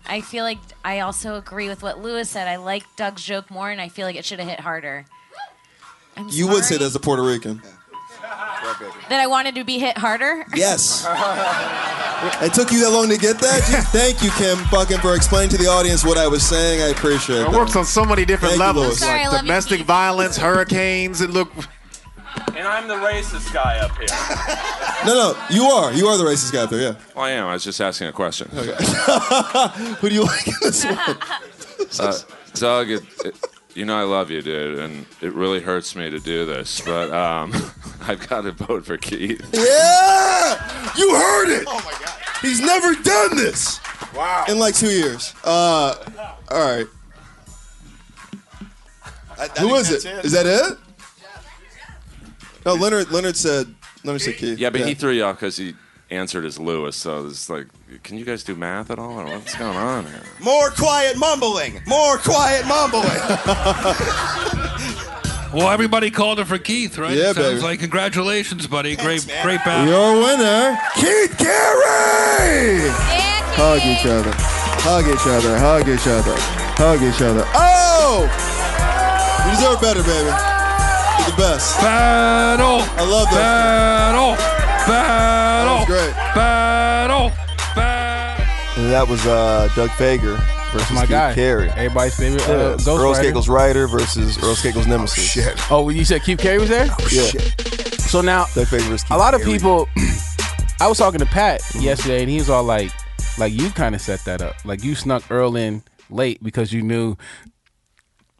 [0.05, 2.47] I feel like I also agree with what Luis said.
[2.47, 5.05] I like Doug's joke more, and I feel like it should have hit harder.
[6.17, 7.61] I'm You would say sorry that as a Puerto Rican.
[9.09, 10.45] That I wanted to be hit harder.
[10.55, 11.05] Yes.
[12.41, 13.63] It took you that long to get that?
[13.67, 16.81] Gee, Thank you, Kim, fucking for explaining to the audience what I was saying.
[16.81, 17.47] I appreciate it.
[17.47, 18.99] It works on so many different Thank levels, Luis.
[18.99, 21.21] Sorry, like love you, domestic violence, hurricanes.
[21.21, 21.51] and look.
[22.55, 24.07] And I'm the racist guy up here.
[25.03, 25.91] No, no, you are.
[25.91, 26.95] You are the racist guy up there, yeah.
[27.15, 27.47] Well, I am.
[27.47, 28.47] I was just asking a question.
[28.51, 30.95] Who do you like in this one?
[31.99, 32.13] Uh,
[32.53, 33.35] Doug, it, it,
[33.75, 37.11] you know I love you, dude, and it really hurts me to do this, but
[37.11, 37.53] um,
[38.01, 39.41] I've got to vote for Keith.
[39.53, 40.91] Yeah!
[40.97, 41.65] You heard it!
[41.67, 42.17] Oh my god.
[42.41, 43.79] He's never done this!
[44.15, 44.45] Wow.
[44.47, 45.33] In like two years.
[45.43, 45.95] Uh,
[46.49, 46.87] all right.
[49.59, 50.05] Who is it?
[50.23, 50.77] Is that it?
[52.65, 53.09] No, Leonard.
[53.11, 53.73] Leonard said.
[54.03, 54.59] Leonard said Keith.
[54.59, 55.73] Yeah, but he threw you off because he
[56.11, 57.67] answered as Luis, so it's like,
[58.03, 59.19] can you guys do math at all?
[59.19, 60.21] Or what's going on here?
[60.41, 61.81] More quiet mumbling.
[61.87, 63.05] More quiet mumbling.
[65.53, 67.11] Well, everybody called it for Keith, right?
[67.13, 67.59] Yeah, Sounds baby.
[67.59, 68.95] like congratulations, buddy.
[68.95, 69.85] great, great battle.
[69.91, 72.87] Your winner, Keith Carey.
[73.59, 74.31] Hug each other.
[74.79, 75.59] Hug each other.
[75.59, 76.35] Hug each other.
[76.79, 77.43] Hug each other.
[77.53, 78.23] Oh!
[79.43, 80.31] You deserve better, baby.
[80.31, 81.77] You're the best.
[81.81, 82.79] Battle.
[82.95, 84.13] I love that.
[84.15, 84.37] Battle.
[84.87, 85.75] Battle.
[85.75, 86.13] That was great.
[86.35, 87.29] Battle.
[87.75, 88.83] Battle.
[88.83, 90.37] And that was uh, Doug Fager
[90.71, 91.33] versus my Keith guy.
[91.33, 91.69] Carey.
[91.69, 93.31] Everybody's favorite uh, Yeah, Ghost Earl Rider.
[93.31, 95.23] Skakel's Rider versus Earl Skakel's Nemesis.
[95.23, 95.71] shit.
[95.71, 96.85] Oh, you said Keith Carey was there?
[97.11, 97.31] Yeah.
[97.97, 99.53] So now, Doug Fager versus Keith a lot of Carey.
[99.53, 99.87] people.
[100.79, 102.91] I was talking to Pat yesterday, and he was all like,
[103.37, 104.55] "Like you kind of set that up.
[104.65, 107.15] Like you snuck Earl in late because you knew."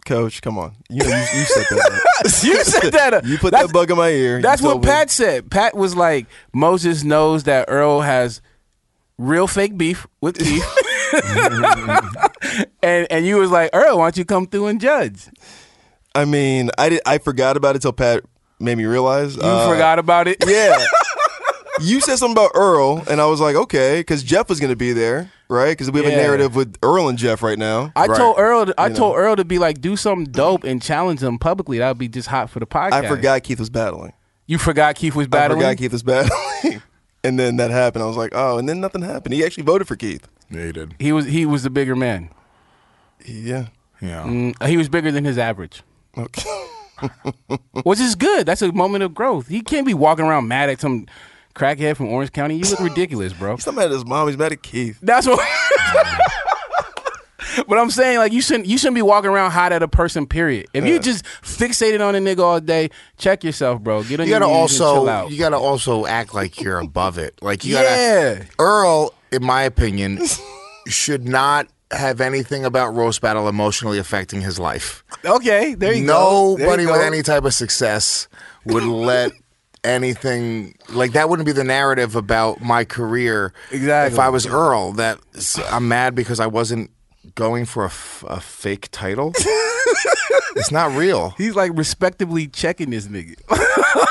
[0.06, 0.76] Coach, come on.
[0.90, 2.26] You know you, you set that up.
[2.44, 3.26] you set that up.
[3.26, 4.42] You put That's- that bug in my ear.
[4.42, 5.50] That's what me- Pat said.
[5.50, 8.42] Pat was like, Moses knows that Earl has
[9.18, 10.66] real fake beef with Keith.
[12.84, 15.28] and and you was like, Earl, why don't you come through and judge?
[16.16, 18.24] I mean, I did, I forgot about it till Pat
[18.60, 19.36] made me realize.
[19.36, 20.38] You uh, forgot about it?
[20.46, 20.78] Yeah.
[21.82, 24.76] you said something about Earl, and I was like, okay, because Jeff was going to
[24.76, 25.72] be there, right?
[25.72, 26.18] Because we have Yeah.
[26.18, 27.92] a narrative with Earl and Jeff right now.
[27.96, 28.74] I told Earl.
[28.78, 28.96] I You know.
[28.96, 31.78] told Earl to be like, do something dope and challenge them publicly.
[31.80, 32.94] That would be just hot for the podcast.
[32.94, 34.14] I forgot Keith was battling.
[34.48, 35.60] You forgot Keith was battling.
[35.62, 36.82] I forgot Keith was battling.
[37.24, 38.04] and then that happened.
[38.04, 39.34] I was like, oh, and then nothing happened.
[39.34, 40.28] He actually voted for Keith.
[40.50, 40.96] Yeah, he did.
[41.00, 42.30] He was he was the bigger man.
[43.26, 43.68] Yeah.
[44.02, 44.24] Yeah.
[44.24, 45.84] Mm, he was bigger than his average.
[46.18, 46.66] Okay.
[47.84, 48.46] Which is good.
[48.46, 49.48] That's a moment of growth.
[49.48, 51.06] He can't be walking around mad at some
[51.54, 52.56] crackhead from Orange County.
[52.58, 53.56] You look ridiculous, bro.
[53.56, 54.28] He's not mad at his mom.
[54.28, 54.98] He's mad at Keith.
[55.02, 55.40] That's what.
[57.68, 60.26] but I'm saying, like, you shouldn't you shouldn't be walking around hot at a person.
[60.26, 60.68] Period.
[60.74, 64.04] If you just fixated on a nigga all day, check yourself, bro.
[64.04, 65.32] Get on You your gotta knees and chill also out.
[65.32, 67.38] you gotta also act like you're above it.
[67.42, 68.36] Like you Yeah.
[68.36, 70.20] gotta Earl, in my opinion,
[70.88, 75.04] should not have anything about roast battle emotionally affecting his life.
[75.26, 76.56] Okay, there you go.
[76.56, 77.02] There Nobody with go.
[77.02, 78.30] any type of success
[78.66, 79.34] would let
[79.84, 83.54] anything like that wouldn't be the narrative about my career.
[83.72, 84.14] Exactly.
[84.14, 85.20] If I was Earl, that
[85.70, 86.92] I'm mad because I wasn't
[87.36, 89.32] going for a, f- a fake title.
[90.56, 91.32] it's not real.
[91.38, 93.36] He's like respectably checking this nigga.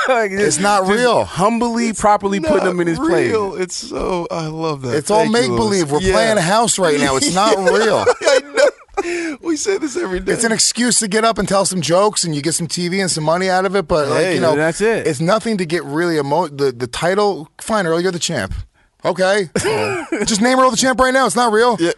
[0.07, 1.23] Like, It's not real.
[1.23, 3.31] Humbly, properly putting him in his place.
[3.33, 4.95] It's so I love that.
[4.95, 5.91] It's all Thank you, make believe.
[5.91, 6.13] We're Yeah.
[6.13, 7.15] playing house right now.
[7.15, 8.03] It's not real.
[8.07, 8.50] I.
[9.41, 10.33] We say this every day.
[10.33, 13.01] It's an excuse to get up and tell some jokes, and you get some TV
[13.01, 13.87] and some money out of it.
[13.87, 15.07] But like, Hey, you know, that's it.
[15.07, 16.47] It's nothing to get really emo.
[16.47, 18.53] The the title, fine, Earl, you're the champ.
[19.03, 19.49] Okay,
[20.25, 21.25] just name Earl the champ right now.
[21.25, 21.75] It's not real.
[21.79, 21.91] Yeah.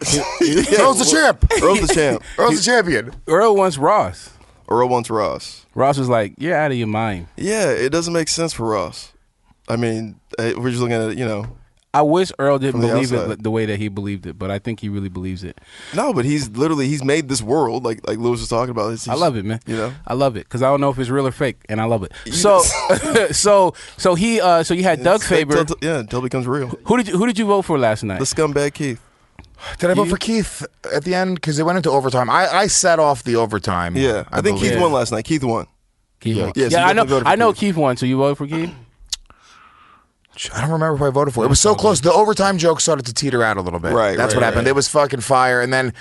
[0.80, 1.44] Earl's the champ.
[1.62, 2.22] Earl's the champ.
[2.38, 3.12] Earl's the champion.
[3.26, 4.30] Earl wants Ross.
[4.70, 5.66] Earl wants Ross.
[5.74, 9.12] Ross was like, "You're out of your mind." Yeah, it doesn't make sense for Ross.
[9.68, 11.46] I mean, eh, we're just looking at it, you know.
[11.94, 13.38] I wish Earl didn't From the believe it outside.
[13.38, 15.60] the- the way that he believed it, but I think he really believes it.
[15.94, 18.92] No, but he's literally he's made this world like like Luis was talking about.
[18.92, 19.60] It's- I love it, man.
[19.66, 21.80] You know, I love it because I don't know if it's real or fake, and
[21.80, 22.12] I love it.
[22.34, 22.60] So,
[23.30, 25.66] so, so he, uh, so you had Doug It's fake Fager.
[25.66, 26.68] till- yeah, until it becomes real.
[26.84, 28.18] Who did you Who did you vote for last night?
[28.18, 29.00] The scumbag Keith.
[29.78, 32.28] Did I vote for Keith at the end because it went into overtime?
[32.28, 33.96] I, I set off the overtime.
[33.96, 34.72] Yeah, I, think believe.
[34.72, 35.24] Keith won last night.
[35.24, 35.66] Keith won.
[36.20, 36.52] Keith won.
[36.54, 37.04] Yeah, so yeah, I know.
[37.04, 37.60] definitely voted I know Keith.
[37.60, 37.96] Keith won.
[37.96, 38.70] So you voted for Keith?
[40.52, 41.44] I don't remember who I voted for.
[41.44, 42.00] It was so close.
[42.00, 43.92] The overtime joke started to teeter out a little bit.
[43.92, 44.66] Right, That's right, what happened.
[44.66, 44.70] right.
[44.70, 45.92] It was fucking fire, and then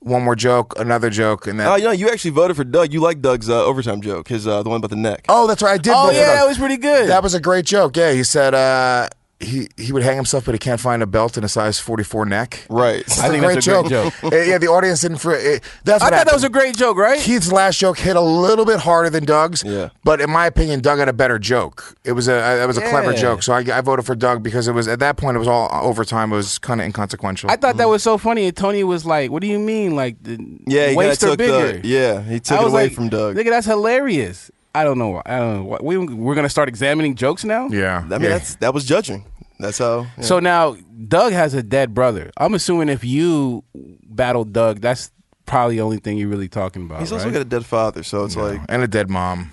[0.00, 1.66] one more joke, another joke, and then.
[1.66, 2.92] Oh, you know, you actually voted for Doug.
[2.92, 5.24] You like Doug's uh, overtime joke, his uh, the one about the neck.
[5.28, 5.72] Oh, that's right.
[5.74, 5.92] I did.
[5.92, 6.36] Oh vote for yeah, Doug.
[6.36, 7.08] that was pretty good.
[7.08, 7.96] That was a great joke.
[7.96, 9.08] Yeah, he said uh,
[9.44, 12.02] he he would hang himself, but he can't find a belt in a size forty
[12.04, 12.66] four neck.
[12.68, 13.00] Right.
[13.00, 14.12] It's I a think great that's a great joke.
[14.22, 14.32] joke.
[14.32, 15.18] Uh, yeah, the audience didn't.
[15.18, 17.20] For, uh, that's I what thought that was a great joke, right?
[17.20, 19.62] Keith's last joke hit a little bit harder than Doug's.
[19.64, 19.90] Yeah.
[20.02, 21.96] But in my opinion, Doug had a better joke.
[22.04, 23.18] It was a it was a clever Yeah.
[23.20, 23.42] joke.
[23.42, 25.68] So I, I voted for Doug because it was at that point it was all
[25.72, 26.32] overtime.
[26.32, 27.50] It was kind of inconsequential.
[27.50, 28.46] I thought that was so funny.
[28.46, 29.94] And Tony was like, "What do you mean?
[29.96, 32.64] Like the Yeah, he waist kinda or took the- bigger?" yeah, he took I it
[32.64, 33.36] was away like, from Doug.
[33.36, 34.50] Nigga, that's hilarious.
[34.76, 35.22] I don't know.
[35.24, 35.64] I don't know.
[35.64, 37.68] What- We we're gonna start examining jokes now.
[37.68, 37.98] yeah.
[37.98, 38.28] I mean, yeah.
[38.30, 39.24] that's that was judging.
[39.58, 40.06] That's how.
[40.18, 40.22] yeah.
[40.24, 40.76] So now
[41.08, 42.30] Doug has a dead brother.
[42.36, 45.10] I'm assuming if you battle Doug, that's
[45.46, 47.00] probably the only thing you're really talking about.
[47.00, 47.32] he's also right?
[47.34, 49.52] got a dead father, so it's like, and a dead mom.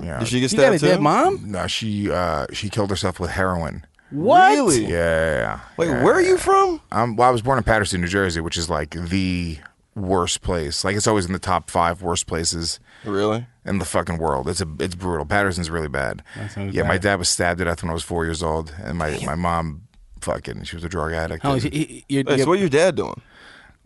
[0.00, 0.18] Yeah.
[0.20, 0.86] did she get He got stabbed a too?
[0.86, 1.50] dead mom.
[1.50, 3.84] No, she uh, she killed herself with heroin.
[4.10, 4.52] What?
[4.52, 4.82] Really?
[4.84, 5.60] Yeah, yeah, yeah.
[5.76, 6.02] Wait, Yeah.
[6.04, 6.80] where are you from?
[6.92, 9.58] Um, well, I was born in Paterson, New Jersey, which is like the
[9.98, 10.84] worst place.
[10.84, 13.46] Like it's always in the top five worst places Really?
[13.64, 14.48] in the fucking world.
[14.48, 15.26] It's a it's brutal.
[15.26, 16.22] Paterson's really bad.
[16.36, 18.74] That sounds Yeah, my dad was stabbed to death when I was four years old,
[18.82, 19.82] and my my mom
[20.20, 21.42] fucking she was a drug addict.
[21.42, 23.20] How and- he- he- you're- Wait, you're- so what your dad doing?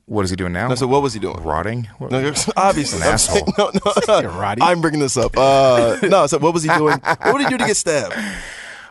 [0.06, 0.68] what is he doing now?
[0.68, 1.40] No, so what was he doing?
[1.42, 1.88] Rotting?
[1.98, 3.36] What- No, you're- obviously, An I'm asshole.
[3.36, 4.60] saying- No, no, Roddy.
[4.62, 5.36] I'm bringing this up.
[5.38, 6.98] Uh, no, so what was he doing?
[6.98, 8.14] What did he do to get stabbed?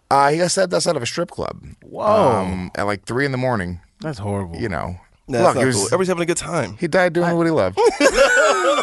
[0.09, 1.61] Uh, he got stabbed outside of a strip club.
[1.83, 2.03] Whoa.
[2.05, 3.79] Um, at like three in the morning.
[3.99, 4.57] that's horrible.
[4.57, 4.97] You know.
[5.31, 5.85] That's Look, not he was cool.
[5.87, 6.77] Everybody's having a good time.
[6.77, 7.77] he died doing what he loved.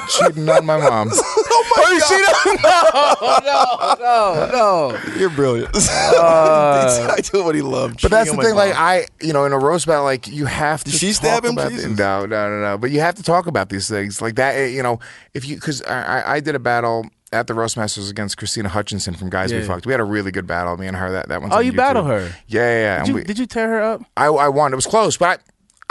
[0.09, 1.11] Cheating on my mom.
[1.81, 2.01] Oh my
[2.65, 3.45] god!
[3.45, 4.49] no, no.
[4.51, 5.13] No, no.
[5.19, 5.75] You're brilliant.
[5.77, 8.03] Uh, I do what he loved.
[8.03, 8.51] But that's the thing.
[8.51, 8.75] on Like.
[8.75, 10.91] I, you know, in a roast battle, like you have to.
[10.91, 11.53] Did she talk stab him?
[11.53, 11.97] About Jesus.
[11.99, 12.79] no, no, no, no.
[12.79, 14.57] But you have to talk about these things like that.
[14.57, 14.99] eh, You know,
[15.35, 19.15] if you because I, I- I did a battle at the Roastmasters against Krystyna Hutchinson
[19.15, 19.67] from Guys We Yeah.
[19.67, 19.87] Fucked.
[19.87, 20.77] We had a really good battle.
[20.77, 21.11] Me and her.
[21.13, 21.53] That that one.
[21.53, 22.33] Oh, you battle her?
[22.49, 22.81] Yeah, yeah.
[22.81, 22.99] yeah.
[23.01, 24.03] Did you, we- did you tear her up?
[24.17, 24.73] I, I won.
[24.73, 25.43] It was close, but I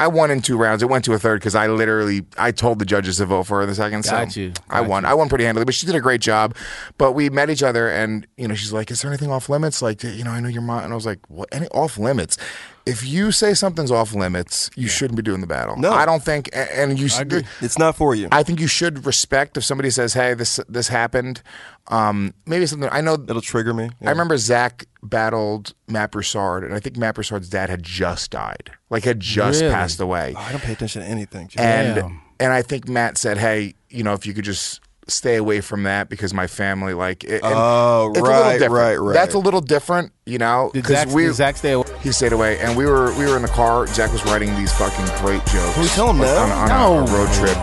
[0.05, 0.83] won in two rounds.
[0.83, 3.57] It went to a third because I literally I told the judges to vote for
[3.57, 4.03] her in the second.
[4.03, 4.53] Got so you.
[4.69, 5.03] I won.
[5.03, 5.09] you.
[5.09, 6.55] I won pretty handily, but she did a great job.
[6.99, 9.81] But we met each other, and you know, she's like, "Is there anything off limits?"
[9.81, 11.49] Like, you know, I know your mom, and I was like, "What?
[11.51, 12.37] Any off limits?"
[12.87, 15.75] If you say something's off limits, you shouldn't be doing the battle.
[15.77, 15.91] No.
[15.91, 17.07] I don't think, and you.
[17.15, 17.43] I agree.
[17.61, 18.27] It's not for you.
[18.31, 21.41] I think you should respect if somebody says, "Hey, this this happened."
[21.89, 23.89] Um, maybe something I know it'll trigger me.
[24.05, 28.71] I remember Zach battled Matt Broussard, and I think Matt Broussard's dad had just died,
[28.89, 29.73] like had just Really?
[29.73, 30.33] passed away.
[30.35, 31.47] Oh, I don't pay attention to anything.
[31.47, 31.61] Jim.
[31.63, 35.61] and and I think Matt said, "Hey, you know, if you could just stay away
[35.61, 39.13] from that because my family, like, it, and Oh, it's a right, little right, right.
[39.13, 41.87] That's a little different, you know, Did Zach, we did Zach stay away?
[42.01, 43.87] he stayed away, and we were we were in the car.
[43.87, 45.73] Zach was writing these fucking great jokes.
[45.73, 46.43] Can we tell him like, now?
[46.43, 47.13] on, on a- a, No.
[47.17, 47.57] road trip?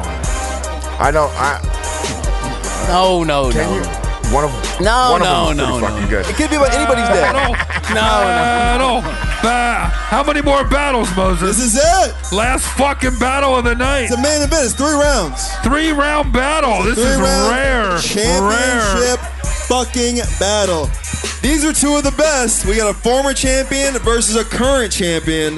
[1.01, 1.31] I don't.
[1.37, 1.61] I
[2.89, 3.77] No, no, can no.
[3.77, 3.85] you.
[4.33, 6.09] One of No, one no, of them no, was pretty no.
[6.09, 6.27] good.
[6.27, 7.33] It could be about anybody's dad.
[7.35, 7.55] Battle.
[7.95, 9.24] Battle.
[9.45, 11.59] Ba- How many more battles, Moses?
[11.59, 12.33] This is it.
[12.35, 14.05] Last fucking battle of the night.
[14.05, 14.65] It's a main event.
[14.65, 15.47] It's three rounds.
[15.63, 16.83] Three round battle.
[16.83, 17.99] This is Three-round rare.
[18.01, 19.21] Championship
[19.69, 20.87] fucking battle.
[21.43, 22.65] These are two of the best.
[22.65, 25.57] We got a former champion versus a current champion.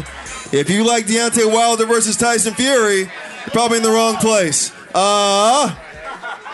[0.53, 4.73] If you like Deontay Wilder versus Tyson Fury, you're probably in the wrong place.
[4.95, 5.73] Uh,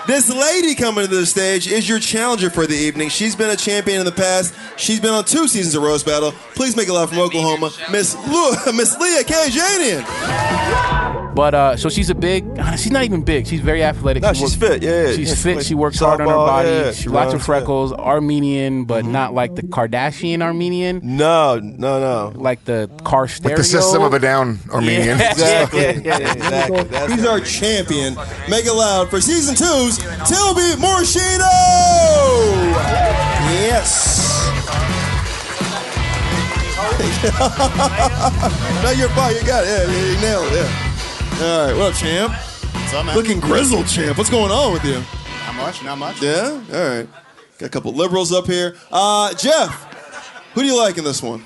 [0.07, 3.09] this lady coming to the stage is your challenger for the evening.
[3.09, 4.55] She's been a champion in the past.
[4.77, 6.33] She's been on two seasons of Roast Battle.
[6.55, 8.15] Please make it loud from Oklahoma, Miss
[8.75, 11.32] Miss Leah Kayajanian.
[11.35, 12.45] But uh, so she's a big.
[12.77, 13.47] She's not even big.
[13.47, 14.23] She's very athletic.
[14.23, 14.83] No, She she's works- fit.
[14.83, 15.13] Yeah, yeah.
[15.17, 15.57] she's Yeah, fit.
[15.57, 16.69] like She works hard on her body.
[16.69, 17.93] yeah, she she lots of runs, freckles.
[17.95, 21.01] Armenian, but not like the Kardashian Armenian.
[21.03, 22.33] No, no, no.
[22.39, 23.57] Like the car stereo.
[23.57, 25.19] With the system of a down Armenian.
[25.19, 25.31] Yeah.
[25.33, 25.81] Exactly.
[25.81, 26.33] Yeah, yeah, yeah.
[26.35, 26.83] exactly.
[26.85, 28.15] That's He's our champion.
[28.51, 29.97] Make it loud for season two's
[30.29, 31.49] Toby Muresianu.
[33.63, 34.21] Yes.
[38.83, 39.35] no, you're fine.
[39.37, 39.69] You got it.
[39.69, 40.57] Yeah, yeah, you nailed it.
[40.57, 40.92] Yeah.
[41.41, 41.77] All right.
[41.77, 42.33] What up, champ?
[42.33, 43.17] What's up, man?
[43.17, 44.17] Looking grizzled, champ.
[44.17, 45.03] What's going on with you?
[45.47, 46.23] Not much, not much.
[46.23, 46.63] Yeah.
[46.73, 47.09] All right.
[47.59, 48.77] Got a couple liberals up here.
[48.93, 49.73] Uh, Jeff,
[50.55, 51.45] who do you like in this one?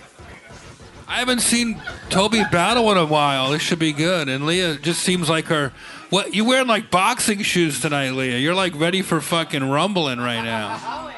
[1.09, 3.51] I haven't seen Toby battle in a while.
[3.53, 4.29] This should be good.
[4.29, 5.72] And Leah just seems like her.
[6.11, 8.38] What you wearing like boxing shoes tonight, Leah?
[8.38, 11.12] You're like ready for fucking rumbling right now.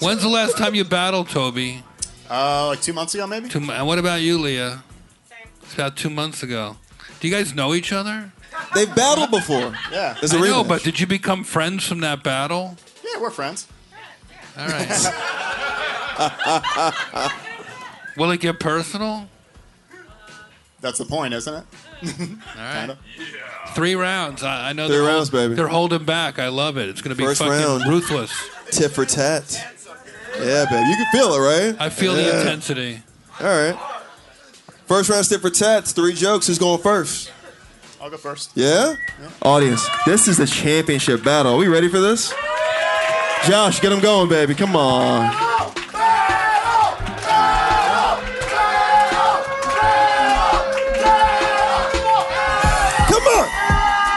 [0.00, 1.82] When's the last time you battled, Toby?
[2.28, 3.48] Uh, like two months ago, maybe.
[3.48, 4.82] Two, and what about you, Leah?
[5.28, 5.38] Same.
[5.62, 6.76] It's about two months ago.
[7.20, 8.30] Do you guys know each other?
[8.74, 9.74] They've battled before.
[9.90, 10.14] Yeah.
[10.20, 12.76] There's a I know, but did you become friends from that battle?
[13.04, 13.66] Yeah, we're friends.
[14.58, 14.88] All right.
[18.16, 19.28] Will it get personal?
[20.80, 21.64] That's the point, isn't it?
[22.20, 22.96] All right.
[23.74, 24.42] Three rounds.
[24.42, 25.54] I, I know Three they're rounds, hold- baby.
[25.54, 26.38] They're holding back.
[26.38, 26.88] I love it.
[26.88, 27.84] It's going to be First fucking round.
[27.88, 28.32] ruthless.
[28.70, 29.50] Tit for tat.
[30.38, 30.88] Yeah, baby.
[30.90, 31.76] You can feel it, right?
[31.80, 32.40] I feel the Yeah.
[32.40, 33.02] intensity.
[33.40, 33.76] All right.
[34.94, 35.90] First round tit for tats.
[35.90, 36.46] Three jokes.
[36.46, 37.32] Who's going first?
[38.00, 38.52] I'll go first.
[38.54, 38.94] Yeah?
[39.42, 41.54] Audience, this is the championship battle.
[41.54, 42.32] Are we ready for this?
[43.44, 44.54] Josh, get him going, baby.
[44.54, 45.32] Come on.
[53.08, 53.48] Come on.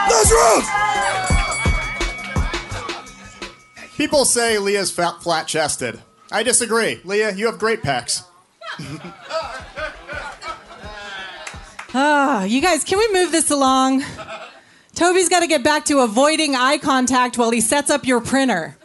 [0.08, 0.62] Let's roll.
[3.96, 6.00] People say Leah's fat, flat-chested.
[6.30, 7.00] I disagree.
[7.02, 8.22] Leah, you have great pecs.
[12.00, 14.04] Ah, you guys, can we move this along?
[14.94, 18.76] Toby's got to get back to avoiding eye contact while he sets up your printer.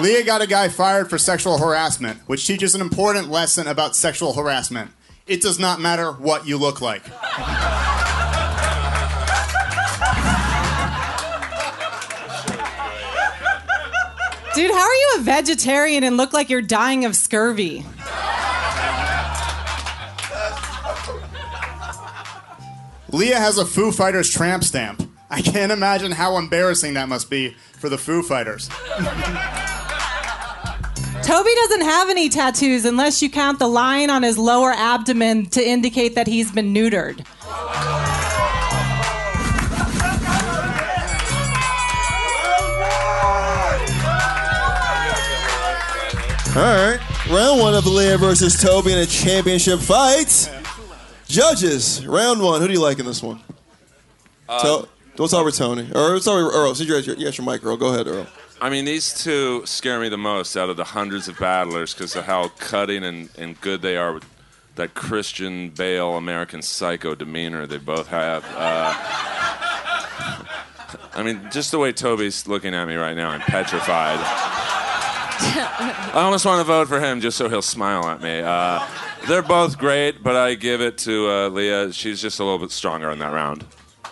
[0.00, 4.32] Leah got a guy fired for sexual harassment, which teaches an important lesson about sexual
[4.32, 4.90] harassment.
[5.26, 7.02] It does not matter what you look like.
[14.58, 17.84] Dude, how are you a vegetarian and look like you're dying of scurvy?
[23.12, 25.08] Leah has a Foo Fighters tramp stamp.
[25.30, 28.68] I can't imagine how embarrassing that must be for the Foo Fighters.
[31.22, 35.64] Toby doesn't have any tattoos unless you count the line on his lower abdomen to
[35.64, 37.24] indicate that he's been neutered.
[46.56, 46.98] All right.
[47.30, 50.50] Round one of Leah versus Toby in a championship fight.
[51.28, 52.60] Judges, round one.
[52.60, 53.40] Who do you like in this one?
[54.48, 55.88] Uh, To- don't start with Tony.
[55.94, 56.74] Or sorry, Earl.
[56.74, 57.76] Since you're at your, you got your mic, Earl.
[57.76, 58.26] Go ahead, Earl.
[58.60, 62.16] I mean, these two scare me the most out of the hundreds of battlers because
[62.16, 64.24] of how cutting and, and good they are with
[64.76, 68.44] that Christian Bale American Psycho demeanor they both have.
[68.56, 68.94] Uh,
[71.14, 74.18] I mean, just the way Toby's looking at me right now, I'm petrified.
[75.40, 78.40] I almost want to vote for him just so he'll smile at me.
[78.40, 78.84] Uh,
[79.28, 81.92] they're both great, but I give it to uh, Leah.
[81.92, 83.64] She's just a little bit stronger in that round.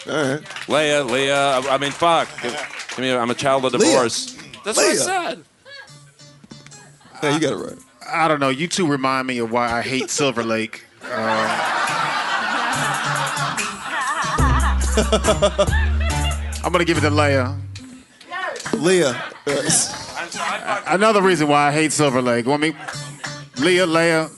[0.09, 0.69] All right.
[0.69, 1.59] Leah, Leah.
[1.59, 2.29] I mean, fuck.
[2.45, 3.91] I mean, I'm a child of Leah.
[3.91, 4.37] divorce.
[4.65, 5.45] That's what I said.
[7.23, 7.79] Yeah, you got it right.
[8.09, 8.51] I don't know.
[8.51, 10.85] You two remind me of why I hate Silver Lake.
[11.03, 11.73] Uh,
[16.65, 17.59] I'm gonna give it to Leah.
[18.75, 19.25] Leah.
[20.87, 22.47] Another reason why I hate Silver Lake.
[22.47, 22.75] Want me,
[23.59, 24.31] Leah, Leia.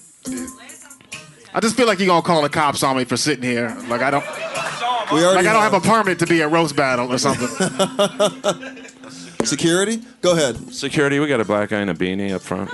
[1.54, 3.76] I just feel like you're gonna call the cops on me for sitting here.
[3.88, 4.24] Like I don't.
[5.12, 5.72] We already like I don't have.
[5.72, 7.48] have a permit to be at roast battle or something.
[9.44, 10.02] Security?
[10.20, 10.74] Go ahead.
[10.74, 12.70] Security, we got a black guy in a beanie up front.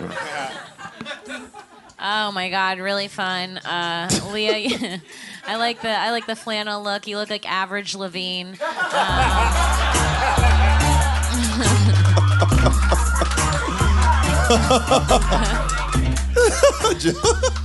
[2.07, 3.59] Oh my god, really fun.
[3.59, 5.01] Uh, Leah,
[5.47, 7.07] I like the I like the flannel look.
[7.07, 8.59] You look like Adam Levine.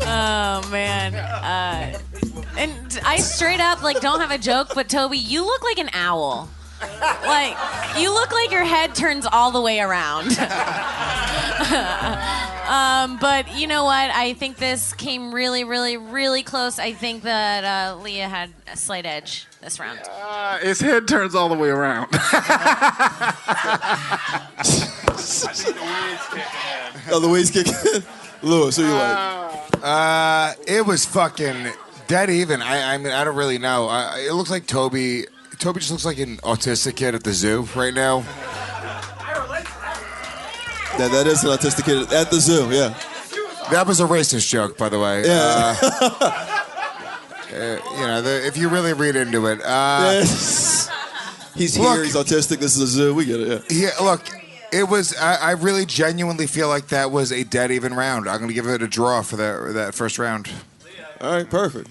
[0.02, 1.16] Oh man.
[1.16, 2.00] Uh,
[2.58, 5.90] and I straight up like don't have a joke, but Toby, you look like an
[5.94, 6.50] owl.
[6.82, 7.56] Like
[8.00, 10.30] you look like your head turns all the way around.
[12.68, 14.10] um, but you know what?
[14.12, 16.80] I think this came really, really, really close.
[16.80, 20.00] I think that uh, Leah had a slight edge this round.
[20.10, 22.08] Uh, his head turns all the way around.
[27.12, 28.04] Oh, the weed's kicking in.
[28.42, 29.66] Luis, who you like?
[29.82, 31.68] Uh, it was fucking
[32.08, 32.62] dead even.
[32.62, 33.88] I, I mean, I don't really know.
[33.88, 35.26] I, it looks like Toby.
[35.60, 38.22] Toby just looks like an autistic kid at the zoo right now.
[40.98, 42.98] That, that is an autistic kid at the zoo, yeah.
[43.72, 45.26] That was a racist joke, by the way.
[45.26, 45.76] Yeah.
[45.82, 46.56] Uh,
[47.54, 49.60] uh, you know, the, if you really read into it.
[49.62, 50.90] Uh, Yes.
[51.56, 51.94] He's Look.
[51.96, 53.90] here, he's autistic, this is a zoo, we get it, yeah.
[53.90, 54.22] Yeah, look,
[54.72, 55.14] it was.
[55.18, 58.30] I, I really genuinely feel like that was a dead even round.
[58.30, 60.50] I'm going to give it a draw for that that first round.
[61.20, 61.90] All right, perfect.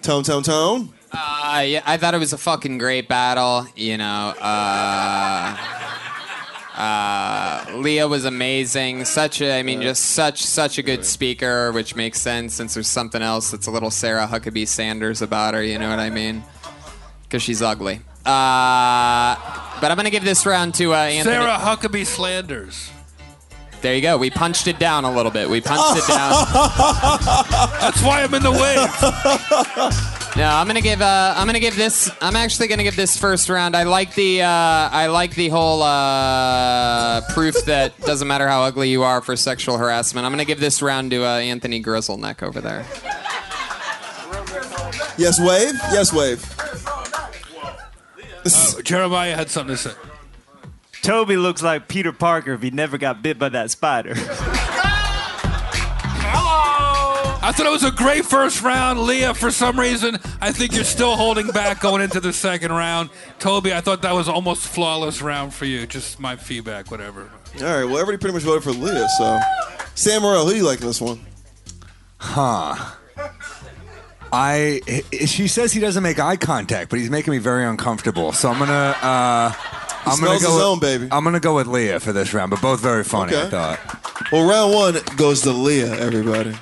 [0.00, 0.94] Tone, tone, tone.
[1.12, 3.66] Uh, yeah, I thought it was a fucking great battle.
[3.74, 5.56] You know, uh,
[6.76, 9.04] uh, Leah was amazing.
[9.04, 12.86] Such a, I mean, just such such a good speaker, which makes sense since there's
[12.86, 15.62] something else that's a little Sarah Huckabee Sanders about her.
[15.62, 16.44] You know what I mean?
[17.24, 18.00] Because she's ugly.
[18.24, 19.34] Uh,
[19.80, 21.34] but I'm gonna give this round to uh, Anthony.
[21.34, 22.90] Sarah Huckabee Slanders.
[23.80, 24.16] There you go.
[24.18, 25.48] We punched it down a little bit.
[25.48, 26.30] We punched it down.
[27.80, 30.16] That's why I'm in the way.
[30.36, 31.02] No, I'm gonna give.
[31.02, 32.10] Uh, I'm gonna give this.
[32.20, 33.76] I'm actually gonna give this first round.
[33.76, 34.42] I like the.
[34.42, 39.36] Uh, I like the whole uh, proof that doesn't matter how ugly you are for
[39.36, 40.24] sexual harassment.
[40.24, 42.86] I'm gonna give this round to uh, Anthony Grizzleneck over there.
[45.18, 45.74] Yes, wave?
[45.92, 46.42] Yes, wave.
[48.46, 49.92] Uh, Jeremiah had something to say.
[51.02, 54.14] Toby looks like Peter Parker if he never got bit by that spider.
[57.50, 59.00] I thought it was a great first round.
[59.00, 63.10] Leah, for some reason, I think you're still holding back going into the second round.
[63.40, 65.84] Toby, I thought that was almost flawless round for you.
[65.84, 67.28] Just my feedback, whatever.
[67.56, 69.40] All right, well, everybody pretty much voted for Leah, so.
[69.96, 71.18] Sam Morrell, who do you like in this one?
[72.18, 72.92] Huh.
[74.32, 74.80] I
[75.10, 78.30] she says he doesn't make eye contact, but he's making me very uncomfortable.
[78.30, 79.52] So I'm gonna uh,
[80.06, 81.08] I'm gonna smells go his with, own, baby.
[81.10, 83.36] I'm gonna go with Leah for this round, but both very funny.
[83.36, 83.80] I thought.
[84.30, 86.54] Well, round one goes to Leah, everybody.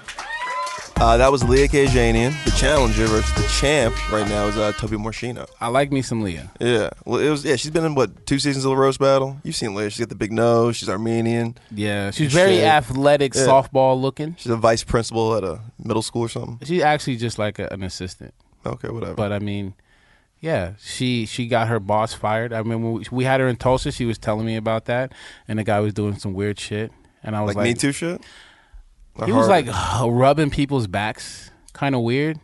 [1.01, 2.33] Uh, that was Leah Kayajanian.
[2.45, 5.47] The challenger versus the champ right now is uh, Toby Muresianu.
[5.61, 6.51] I like me some Leah.
[6.59, 7.45] Yeah, well, it was.
[7.45, 9.39] Yeah, she's been in what two seasons of the roast battle.
[9.45, 9.91] You've seen Leah.
[9.91, 10.77] She's got the big nose.
[10.77, 11.57] She's Armenian.
[11.71, 12.65] Yeah, she's very shaved.
[12.65, 13.43] athletic, Yeah.
[13.43, 14.35] softball looking.
[14.39, 16.59] She's a vice principal at a middle school or something.
[16.67, 18.35] She's actually just like a, an assistant.
[18.67, 19.15] Okay, whatever.
[19.15, 19.75] But I mean,
[20.41, 22.53] yeah, she she got her boss fired.
[22.53, 25.13] I mean, when we, we had her in Tulsa, she was telling me about that,
[25.47, 26.91] and the guy was doing some weird shit,
[27.23, 28.21] and I was Like like, Me Too shit?
[29.27, 29.67] He was like
[30.05, 32.39] rubbing people's backs, kind of weird.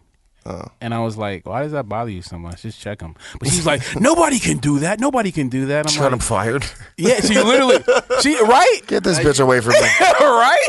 [0.46, 0.62] Oh.
[0.80, 2.62] And I was like, why does that bother you so much?
[2.62, 3.14] Just check him.
[3.38, 5.00] But she's like, nobody can do that.
[5.00, 5.86] Nobody can do that.
[5.86, 6.66] I'm Shut like, him fired.
[6.98, 7.78] Yeah, she literally,
[8.20, 8.80] she right.
[8.86, 9.80] Get this bitch away from me.
[10.20, 10.68] right?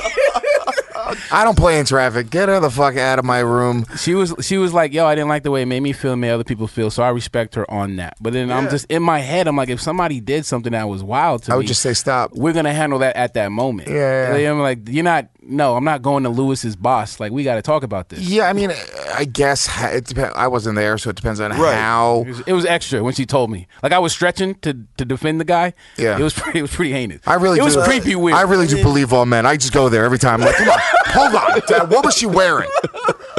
[1.32, 2.30] I don't play in traffic.
[2.30, 3.86] Get her the fuck out of my room.
[3.98, 6.16] She was she was like, "Yo, I didn't like the way it made me feel,
[6.16, 8.16] made other people feel." So I respect her on that.
[8.22, 8.70] But then I'm Yeah.
[8.72, 11.56] just in my head, I'm like, if somebody did something that was wild to I
[11.56, 12.32] me, would just say stop.
[12.34, 13.90] We're gonna handle that at that moment.
[13.90, 14.34] Yeah, yeah.
[14.34, 15.28] Like, I'm like, you're not.
[15.48, 17.20] No, I'm not going to Luis's boss.
[17.20, 18.20] Like, we got to talk about this.
[18.22, 18.74] Yeah, I mean,
[19.14, 20.34] I guess ha- it depends.
[20.36, 22.26] I wasn't there, so it depends on It how.
[22.28, 23.68] was, it was extra when she told me.
[23.84, 25.74] Like I was stretching to to defend the guy.
[25.98, 26.18] Yeah.
[26.18, 26.58] it was pretty.
[26.60, 27.22] It was pretty heinous.
[27.28, 27.84] I really It was do.
[27.84, 28.36] creepy weird.
[28.36, 29.46] I really do believe all men.
[29.46, 30.40] I just go there every time.
[30.42, 31.90] I'm like, come on, hold on, Dad.
[31.90, 32.70] What was she wearing?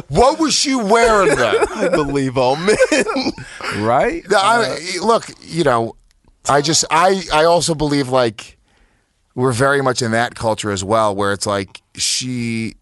[0.08, 1.66] What was she wearing then?
[1.70, 2.76] I believe all men.
[3.78, 4.22] right?
[4.32, 5.96] I, uh, look, you know,
[6.48, 8.56] I just I I also believe like
[9.34, 12.76] we're very much in that culture as well, where it's like she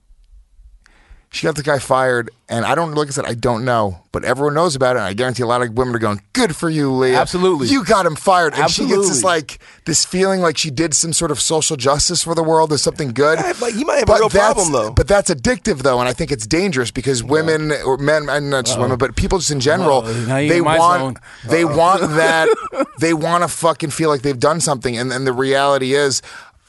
[1.35, 4.23] she got the guy fired, and I don't like I said I don't know, but
[4.25, 5.01] everyone knows about it.
[5.01, 7.21] And I guarantee a lot of women are going, "Good for you, Leah.
[7.21, 7.67] Absolutely.
[7.67, 11.13] you got him fired." And she gets this like this feeling like she did some
[11.13, 13.41] sort of social justice for the world or something good.
[13.59, 14.91] but he might have a real problem, though.
[14.93, 18.67] But that's addictive, though, and I think it's dangerous because women or men, and not
[18.67, 20.13] just women, but people just in general, Uh-oh.
[20.49, 21.19] They want
[21.49, 22.49] they want that
[23.01, 26.23] they want to fucking feel like they've done something, and and the reality is,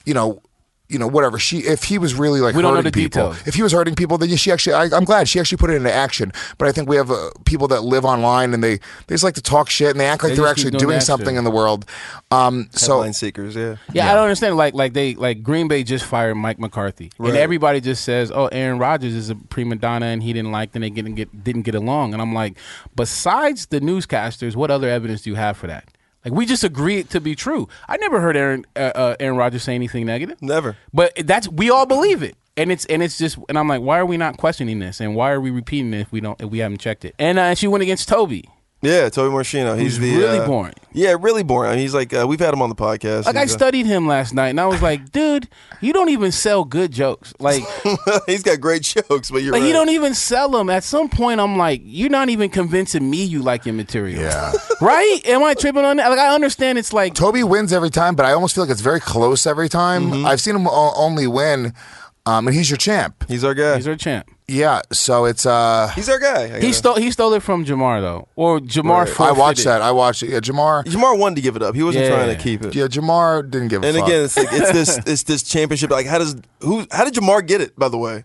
[0.05, 0.41] you know.
[0.87, 1.59] You know, whatever she.
[1.59, 3.47] If he was really like We don't know hurting the people, details.
[3.47, 4.73] if he was hurting people, then she actually.
[4.73, 6.31] I, I'm glad she actually put it into action.
[6.59, 8.75] But I think we have uh, people that live online and they
[9.07, 10.85] they just like to talk shit and they act like They they are actually doing
[10.85, 11.85] doing something in the world.
[12.29, 13.77] Um, so Headline seekers, yeah.
[13.93, 14.57] Yeah, I don't understand.
[14.57, 17.29] Like, like they, like Green Bay just fired Mike McCarthy, Right.
[17.29, 20.69] and everybody just says, "Oh, Aaron Rodgers is a prima donna, and he didn't like,
[20.75, 22.57] and they didn't get didn't get along." And I'm like,
[22.95, 25.85] besides the newscasters, what other evidence do you have for that?
[26.25, 27.69] Like, we just agree it to be true.
[27.87, 30.41] I never heard Aaron uh, uh, Aaron Rodgers say anything negative.
[30.41, 30.75] Never.
[30.91, 32.35] But that's we all believe it.
[32.57, 34.99] And it's and it's just and I'm like, why are we not questioning this?
[34.99, 37.13] And why are we repeating it if we don't if we haven't checked it?
[37.19, 38.49] And uh, she went against Toby.
[38.85, 39.79] Yeah, Toby Muresianu.
[39.79, 40.73] He's Who's the really uh, boring.
[40.93, 41.71] Yeah, really boring.
[41.71, 43.25] I mean, he's like uh, we've had him on the podcast.
[43.25, 45.49] Like I He's, uh, studied him last night, and I was like, dude,
[45.81, 47.33] you don't even sell good jokes.
[47.39, 47.63] Like
[48.25, 49.67] he's got great jokes, but you're like right.
[49.67, 50.69] you don't even sell them.
[50.69, 54.21] At some point, I'm like, you're not even convincing me you like your material.
[54.21, 54.53] Yeah.
[54.81, 55.19] right?
[55.25, 56.09] Am I tripping on that?
[56.09, 58.81] Like I understand it's like Toby wins every time, but I almost feel like it's
[58.81, 60.11] very close every time.
[60.11, 60.25] Mm-hmm.
[60.25, 61.73] I've seen him o- only win,
[62.25, 63.25] um, and he's your champ.
[63.27, 63.75] He's our guy.
[63.75, 64.29] he's our champ.
[64.47, 65.91] Yeah, so it's uh.
[65.95, 66.59] He's our guy.
[66.59, 69.05] He stole he stole it from Jamar though, or Jamar.
[69.19, 69.29] Right.
[69.29, 69.81] I watched that.
[69.81, 70.29] I watched it.
[70.29, 70.83] Yeah, Jamar.
[70.83, 71.73] Jamar wanted to give it up.
[71.75, 72.11] He wasn't Yeah.
[72.15, 72.75] trying to keep it.
[72.75, 74.07] Yeah, Jamar didn't give a And fuck.
[74.07, 75.89] again, it's like it's this it's this championship.
[75.89, 76.85] Like, how does who?
[76.91, 77.75] How did Jamar get it?
[77.77, 78.23] By the way,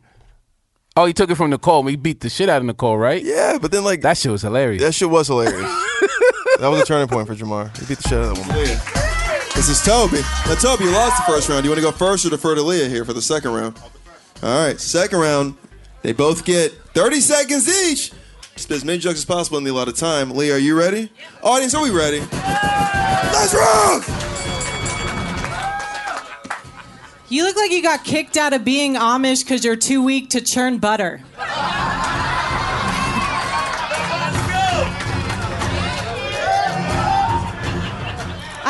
[0.96, 1.86] Oh, he took it from Nicole.
[1.86, 3.22] He beat the shit out of Nicole, right?
[3.22, 4.82] yeah, but then like That shit was hilarious.
[4.82, 5.54] that shit was hilarious.
[6.58, 7.74] that was a turning point for Jamar.
[7.78, 9.09] He beat the shit out of that woman.
[9.54, 10.20] This is Toby.
[10.46, 11.62] Now, Toby, you lost the first round.
[11.62, 13.78] Do you want to go first or defer to Leah here for the second round?
[14.42, 15.56] All right, second round.
[16.02, 18.12] They both get 30 seconds each.
[18.56, 20.30] Spit as many jokes as possible in the allotted time.
[20.30, 21.10] Leah, are you ready?
[21.42, 22.20] Audience, are we ready?
[22.20, 24.04] Let's rock!
[27.28, 30.40] You look like you got kicked out of being Amish because you're too weak to
[30.40, 31.22] churn butter.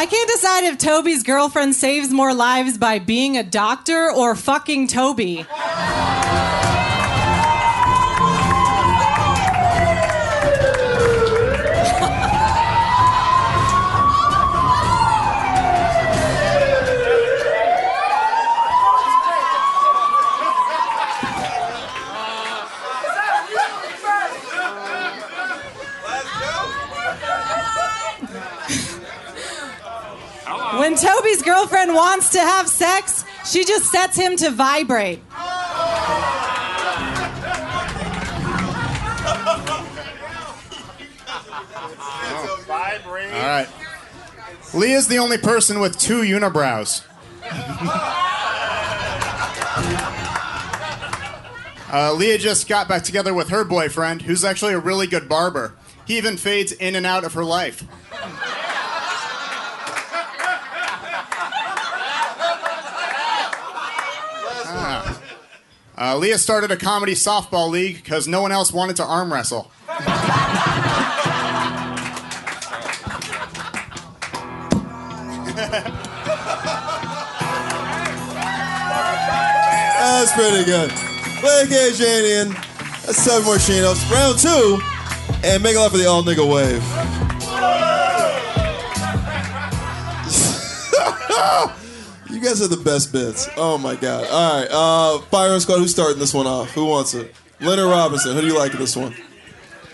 [0.01, 4.87] I can't decide if Toby's girlfriend saves more lives by being a doctor or fucking
[4.87, 5.45] Toby.
[31.61, 35.21] Girlfriend wants to have sex, she just sets him to vibrate.
[43.33, 43.69] All right.
[44.73, 47.05] The only person with two unibrows.
[51.93, 55.75] Uh, Leah just got back together with her boyfriend, who's actually a really good barber.
[56.07, 57.83] He even fades in and out of her life.
[66.01, 69.71] Uh, Leah started a comedy softball league because no one else wanted to arm wrestle.
[79.99, 80.91] That's pretty good.
[81.43, 82.55] Leah Kayajanian.
[83.05, 84.03] That's seven more Chinos.
[84.11, 84.81] Round two.
[85.45, 86.83] And make a lot for the all nigga wave.
[92.41, 93.49] you guys are the best bits.
[93.57, 94.27] Oh my god.
[94.31, 94.69] All right.
[94.71, 96.71] Uh, Fire Squad, who's starting this one off?
[96.71, 97.35] Who wants it?
[97.61, 98.35] Leonard Robinson.
[98.35, 99.15] Who do you like in this one?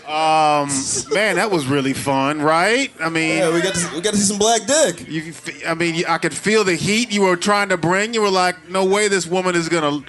[0.07, 0.69] Um,
[1.13, 2.89] man, that was really fun, right?
[3.01, 5.05] I mean, Yeah, we got to, we got to see some black dick.
[5.09, 5.33] You,
[5.67, 8.13] I mean, I could feel the heat you were trying to bring.
[8.13, 10.01] You were like, "No way, this woman is gonna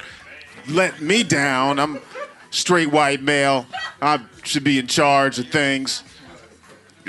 [0.69, 1.99] let me down." I'm
[2.51, 3.67] straight white male.
[4.01, 6.05] I should be in charge of things,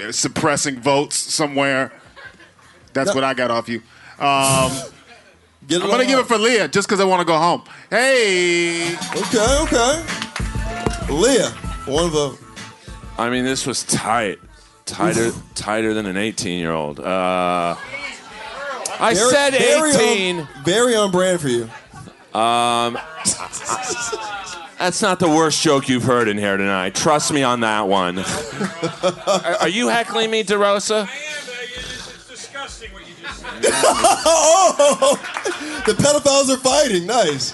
[0.10, 1.92] suppressing votes somewhere.
[2.94, 3.14] That's No.
[3.16, 3.84] what I got off you.
[4.18, 4.72] Um,
[5.68, 7.64] Get it I'm gonna give it for Leah just because I want to go home.
[7.90, 10.04] Hey, Okay, okay.
[11.14, 11.50] Leah,
[11.86, 12.38] one of the.
[13.18, 14.40] I mean, this was tight,
[14.86, 17.00] tighter, tighter than an 18-year-old.
[17.00, 17.76] Uh,
[19.02, 20.48] I very- said very 18.
[20.64, 21.64] Very on brand for you.
[22.34, 22.98] Um,
[24.78, 26.96] that's not the worst joke you've heard in here tonight.
[26.96, 28.20] Trust me on that one.
[28.20, 30.96] are, are you heckling me, DeRosa?
[30.96, 31.12] I am, eh, and
[31.76, 33.50] it's it's disgusting what you just said.
[33.72, 35.18] Oh,
[35.90, 37.08] The pedophiles are fighting.
[37.08, 37.52] Nice.
[37.52, 37.54] This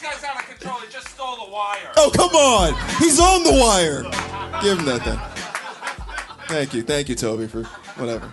[0.00, 0.78] guy's out of control.
[0.78, 1.90] He just stole the wire.
[1.96, 2.74] Oh, come on.
[3.00, 4.04] He's on the wire.
[4.62, 5.18] Give him that thing.
[6.46, 6.84] Thank you.
[6.84, 7.64] Thank you, Toby, for
[7.96, 8.30] whatever.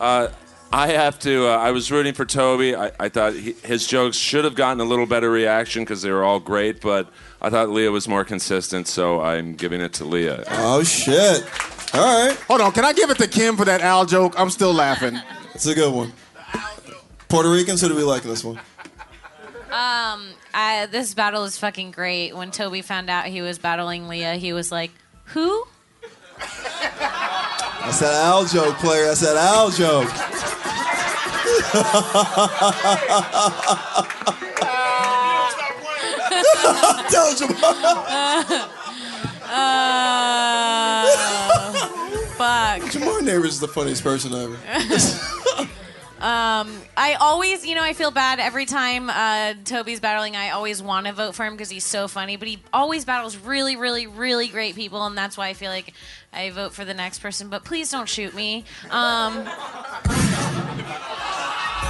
[0.00, 0.28] Uh,
[0.72, 1.48] I have to.
[1.48, 2.74] Uh, I was rooting for Toby.
[2.74, 6.12] I, I thought he, his jokes should have gotten a little better reaction because they
[6.12, 7.10] were all great, but
[7.42, 10.44] I thought Leah was more consistent, so I'm giving it to Leah.
[10.48, 11.44] Oh, shit.
[11.94, 12.36] All right.
[12.48, 12.72] Hold on.
[12.72, 14.34] Can I give it to Kim for that Al joke?
[14.38, 15.18] I'm still laughing.
[15.54, 16.12] It's a good one.
[17.28, 18.56] Puerto Ricans, who do we like in this one?
[19.70, 22.36] Um, I, this battle is fucking great.
[22.36, 24.90] When Toby found out he was battling Leah, he was like,
[25.26, 25.64] "Who?"
[26.38, 29.06] That's that Al joke, player.
[29.06, 30.10] That's that Al joke.
[37.10, 38.68] Tell Jamar.
[39.46, 40.43] Uh, fuck.
[42.86, 44.58] Jamar Neighbors is the funniest person ever.
[46.24, 50.36] Um, I always, you know, I feel bad every time uh, Toby's battling.
[50.36, 53.36] I always want to vote for him because he's so funny, but he always battles
[53.36, 55.92] really, really, really great people, and that's why I feel like
[56.32, 57.50] I vote for the next person.
[57.50, 58.64] But please don't shoot me.
[58.88, 59.34] Um,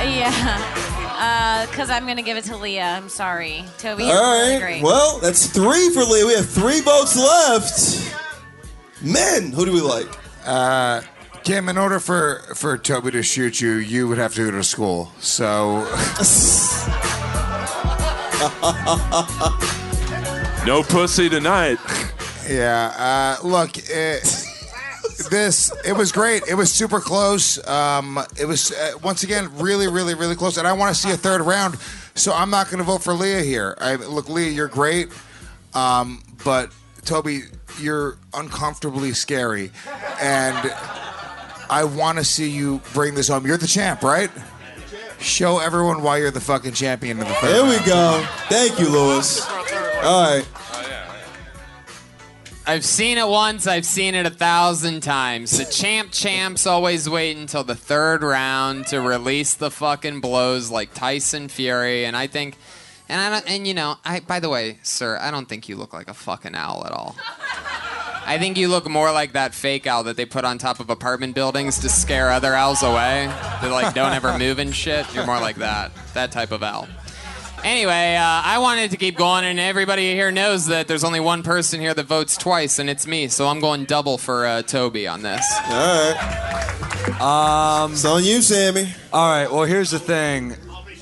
[0.02, 2.82] yeah, because I'm gonna give it to Leah.
[2.82, 4.10] I'm sorry, Toby.
[4.10, 4.82] All You're really.
[4.82, 6.26] Well, that's three for Leah.
[6.26, 8.16] We have three votes left.
[9.00, 10.08] Men, who do we like?
[10.44, 11.02] Uh,
[11.42, 14.64] Kim, in order for, for Toby to shoot you, you would have to go to
[14.64, 15.12] school.
[15.20, 15.84] So.
[20.66, 21.78] No pussy tonight.
[22.48, 23.36] Yeah.
[23.42, 24.22] Uh, look, it,
[25.30, 26.42] this it was great.
[26.48, 27.64] It was super close.
[27.68, 30.56] Um, it was uh, once again really, really, really close.
[30.56, 31.76] And I want to see a third round.
[32.14, 33.76] So I'm not going to vote for Leah here.
[33.78, 35.08] I, look, Leah, you're great,
[35.74, 36.70] um, but
[37.04, 37.42] Toby,
[37.80, 39.70] you're uncomfortably scary,
[40.20, 40.72] and
[41.70, 43.46] I want to see you bring this home.
[43.46, 44.30] You're the champ, right?
[45.20, 47.50] Show everyone why you're the fucking champion of the third.
[47.50, 48.26] There we go.
[48.48, 49.46] Thank you, Luis.
[50.02, 50.46] All right.
[52.66, 55.58] I've seen it once, I've seen it a thousand times.
[55.58, 60.94] The champ champs always wait until the third round to release the fucking blows like
[60.94, 62.56] Tyson Fury, and I think
[63.08, 65.76] and I don't, and you know, I by the way, sir, I don't think you
[65.76, 67.16] look like a fucking owl at all.
[68.26, 70.88] I think you look more like that fake owl that they put on top of
[70.88, 73.26] apartment buildings to scare other owls away.
[73.26, 75.12] That like don't ever move and shit.
[75.14, 75.92] You're more like that.
[76.14, 76.88] That type of owl.
[77.62, 81.42] Anyway, uh, I wanted to keep going, and everybody here knows that there's only one
[81.42, 83.28] person here that votes twice, and it's me.
[83.28, 85.42] So I'm going double for uh, Toby on this.
[85.70, 87.20] All right.
[87.22, 88.92] Um, it's on you, Sammy.
[89.14, 89.50] All right.
[89.50, 90.56] Well, here's the thing.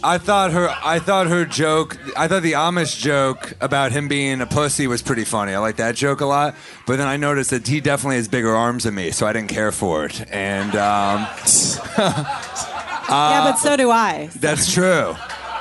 [0.05, 0.69] I thought her.
[0.83, 1.97] I thought her joke.
[2.17, 5.55] I thought the Amish joke about him being a pussy was pretty funny.
[5.55, 6.57] I like that joke a lot.
[6.87, 9.51] But then I noticed that he definitely has bigger arms than me, so I didn't
[9.51, 10.27] care for it.
[10.33, 11.27] And um,
[11.99, 14.29] yeah, but so do I.
[14.37, 15.15] that's true.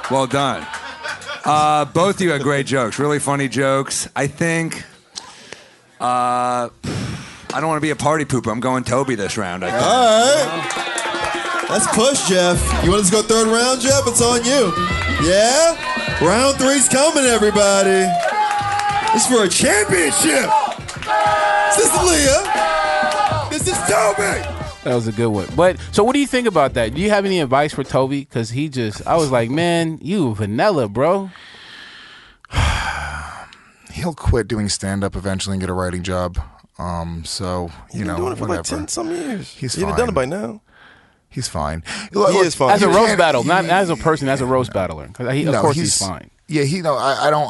[0.10, 0.66] Well done.
[1.46, 3.00] Uh, both of you had great jokes.
[3.00, 4.10] Really funny jokes.
[4.16, 4.84] I think.
[6.00, 6.70] Uh,
[7.54, 8.52] I don't want to be a party pooper.
[8.52, 9.64] I'm going Toby this round.
[9.64, 9.84] I think.
[9.84, 10.88] All right.
[11.72, 12.60] Let's push, Jeff.
[12.84, 14.02] You want us to go third round, Jeff?
[14.06, 14.74] It's on you.
[15.26, 15.78] Yeah?
[16.22, 18.06] Round three's coming, everybody.
[19.16, 20.52] It's for a championship.
[21.76, 23.48] This is Leah.
[23.50, 24.44] This is Toby.
[24.84, 25.48] That was a good one.
[25.56, 26.94] But so, what do you think about that?
[26.94, 28.20] Do you have any advice for Toby?
[28.22, 31.30] Because he just, I was like, man, you vanilla, bro.
[33.94, 36.38] He'll quit doing stand up eventually and get a writing job.
[36.78, 38.58] Um, so you been know, doing it for whatever.
[38.58, 39.54] like 10 some years.
[39.54, 40.00] He's He'd have fine.
[40.00, 40.62] done it by now.
[41.32, 41.84] He's fine.
[42.14, 42.72] He is fine.
[42.76, 45.08] As a You roast can't- battle, not as a person, as a roast battler.
[45.14, 46.30] 'Cause he, of No, course, he's, fine.
[46.48, 47.50] Yeah, he no, I, I don't.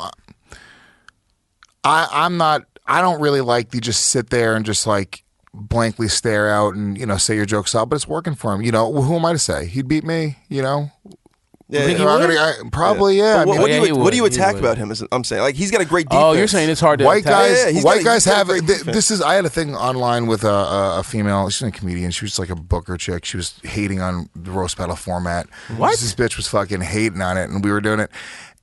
[1.84, 2.64] I I'm not.
[2.86, 5.24] I don't really like to just sit there and just like
[5.54, 8.62] blankly stare out and you know say your jokes out, but it's working for him.
[8.62, 9.66] You know, who am I to say?
[9.66, 10.38] He'd beat me.
[10.50, 10.92] You know.
[11.72, 12.06] Yeah, You yeah.
[12.08, 13.38] I'm gonna- I- probably yeah.
[13.46, 14.56] But what, I mean- what do Yeah, you, he what would, do you he attack
[14.56, 14.64] would.
[14.64, 14.92] about him?
[14.92, 16.24] Is, I'm saying like he's got a great defense.
[16.24, 17.32] Oh, you're saying it's hard to white attack?
[17.34, 18.48] guys, Yeah, yeah, he's white got- guys he's got have.
[18.48, 18.96] great th- defense.
[18.98, 19.22] this is.
[19.22, 21.50] I had a thing online with a, a, a female.
[21.50, 22.12] She's a comedian.
[22.12, 23.24] She was like a booker chick.
[23.26, 25.48] She was hating on the roast battle format.
[25.78, 25.92] What?
[25.92, 28.12] This bitch was fucking hating on it, and we were doing it,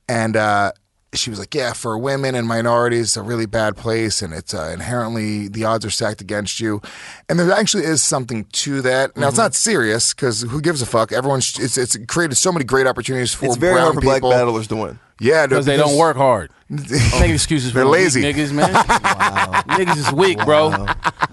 [0.07, 0.35] and.
[0.37, 0.71] uh
[1.13, 4.53] she was like, "Yeah, for women and minorities, it's a really bad place, and it's
[4.53, 6.81] uh, inherently the odds are stacked against you."
[7.27, 9.17] And there actually is something to that.
[9.17, 9.43] Now, it's Mm-hmm.
[9.43, 11.11] not serious because who gives a fuck?
[11.11, 14.17] Everyone's it's it's created so many great opportunities for It's very brown hard for black
[14.17, 14.31] people.
[14.31, 14.99] battlers to win.
[15.19, 16.51] Yeah, because they don't work hard.
[16.69, 18.21] Make excuses for They're lazy.
[18.21, 18.71] niggas, man.
[18.73, 20.85] Niggas is weak, bro.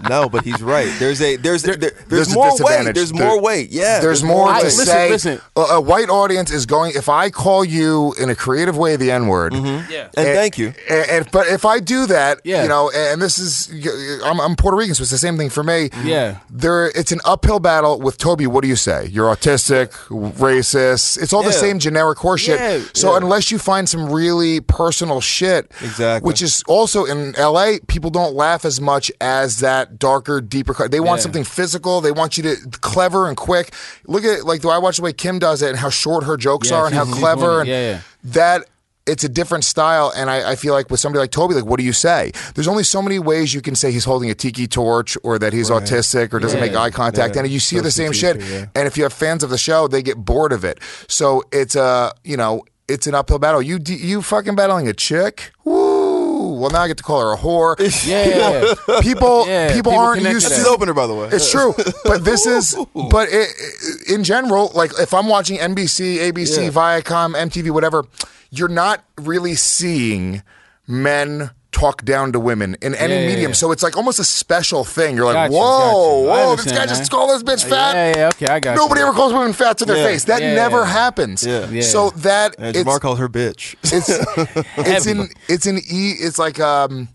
[0.09, 0.91] No, but he's right.
[0.99, 2.57] There's a there's there, there's, There's more weight.
[2.59, 2.95] disadvantage.
[2.95, 3.70] There's There- more weight.
[3.70, 4.01] Yeah.
[4.01, 5.11] There's more to Listen, say.
[5.11, 5.41] listen.
[5.57, 6.93] A, a white audience is going.
[6.95, 9.93] If I call you in a creative way the N word, mm-hmm.
[9.93, 10.05] Yeah.
[10.16, 10.72] And thank you.
[10.89, 12.62] And, and- but if I do that, Yeah.
[12.62, 13.68] you know, and this is,
[14.24, 15.91] I'm, I'm Puerto Rican, so it's the same thing for me.
[15.91, 16.09] Mm-hmm.
[16.09, 16.39] Yeah.
[16.49, 18.47] There, it's an uphill battle with Toby.
[18.47, 19.07] What do you say?
[19.09, 19.91] You're autistic,
[20.37, 21.20] racist.
[21.22, 22.59] It's all the same generic horseshit.
[22.59, 23.18] Yeah, so yeah.
[23.18, 26.26] unless you find some really personal shit, Exactly.
[26.26, 30.72] which is also in LA, people don't laugh as much as that darker, deeper.
[30.72, 30.90] cut.
[30.90, 31.24] They want Yeah.
[31.24, 32.00] something physical.
[32.00, 33.74] They want you to clever and quick.
[34.06, 36.38] Look at like do I watch the way Kim does it and how short her
[36.38, 38.62] jokes Yeah, are and how clever and yeah, that
[39.06, 41.78] it's a different style and I, I feel like with somebody like toby like what
[41.78, 44.66] do you say there's only so many ways you can say he's holding a tiki
[44.66, 46.66] torch or that he's autistic or doesn't Yeah.
[46.66, 47.42] make eye contact Yeah.
[47.42, 48.64] and you see the same shit yeah.
[48.74, 51.76] and if you have fans of the show they get bored of it so it's
[51.76, 56.59] a you know it's an uphill battle you you fucking battling a chick Woo!
[56.59, 57.76] Well, now I get to call her a whore.
[58.07, 58.74] Yeah.
[58.74, 61.28] People, people, Yeah, people aren't used to She's opener, by the way.
[61.32, 61.74] it's true,
[62.05, 63.49] but this is, but it,
[64.09, 66.70] in general, like if I'm watching NBC, ABC, Yeah.
[66.70, 68.05] Viacom, MTV, whatever,
[68.51, 70.43] you're not really seeing
[70.87, 73.50] men talk down to women in any Yeah, yeah, medium.
[73.50, 73.54] yeah.
[73.54, 75.14] So it's like almost a special thing.
[75.16, 76.46] You're like, Gotcha, whoa, gotcha.
[76.46, 77.94] Whoa, this guy just called this bitch fat.
[77.94, 78.76] Yeah, yeah, okay, I got it.
[78.76, 79.06] Nobody you.
[79.06, 80.06] ever calls women fat to their Yeah.
[80.06, 80.24] face.
[80.24, 80.86] That Yeah, never yeah.
[80.86, 81.44] happens.
[81.46, 81.68] Yeah.
[81.68, 81.82] Yeah.
[81.82, 83.74] So that And it's, Jamar called her bitch.
[83.82, 85.10] it's it's Heavy.
[85.20, 87.08] an it's an e it's like um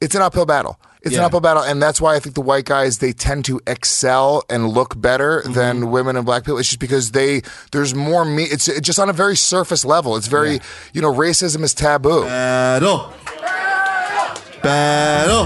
[0.00, 2.64] it's an uphill battle it's an uphill battle and that's why i think the white
[2.64, 5.52] guys they tend to excel and look better Mm-hmm.
[5.52, 8.98] than women and black people it's just because they there's more me it's, it's just
[8.98, 10.60] on a very surface level it's very
[10.94, 13.12] you know racism is taboo Battle.
[14.64, 15.44] Battle.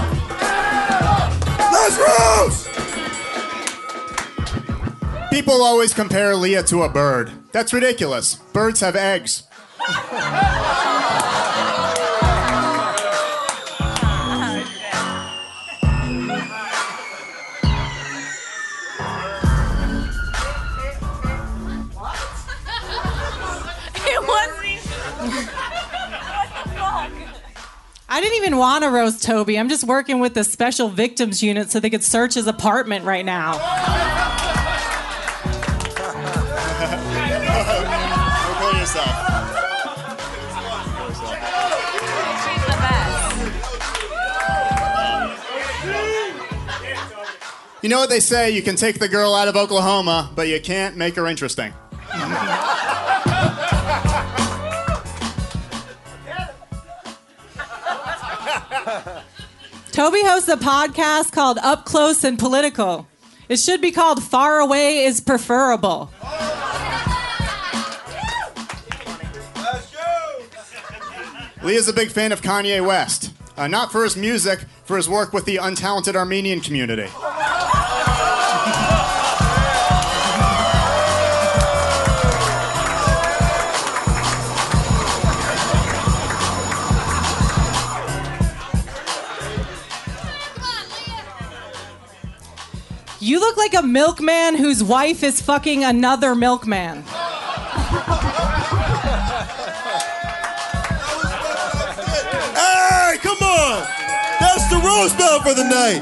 [1.73, 2.69] Let's roast!
[5.29, 7.33] People always compare Leah to a bird.
[7.51, 8.35] That's ridiculous.
[8.53, 9.43] Birds have eggs.
[28.11, 29.59] I didn't even want to roast Toby.
[29.59, 33.23] I'm just working with the special victims unit so they could search his apartment right
[33.23, 33.51] now.
[33.51, 33.61] Don't
[38.57, 39.13] kill yourself.
[42.43, 43.35] She's the best.
[47.83, 48.49] You know what they say?
[48.49, 51.75] You can take the girl out of Oklahoma, but you can't make her interesting.
[59.91, 63.07] Toby hosts a podcast called Up Close and Political.
[63.49, 66.11] It should be called Far Away is Preferable.
[71.61, 73.33] Lee is a big fan of Kanye West.
[73.57, 77.09] Uh, not for his music, for his work with the untalented Armenian community.
[93.29, 97.03] You look like a milkman whose wife is fucking another milkman.
[102.57, 103.87] Hey, come on!
[104.39, 106.01] That's the rose bell for the night.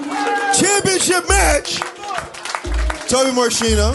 [0.56, 1.82] Championship match.
[3.10, 3.92] Toby Muresianu,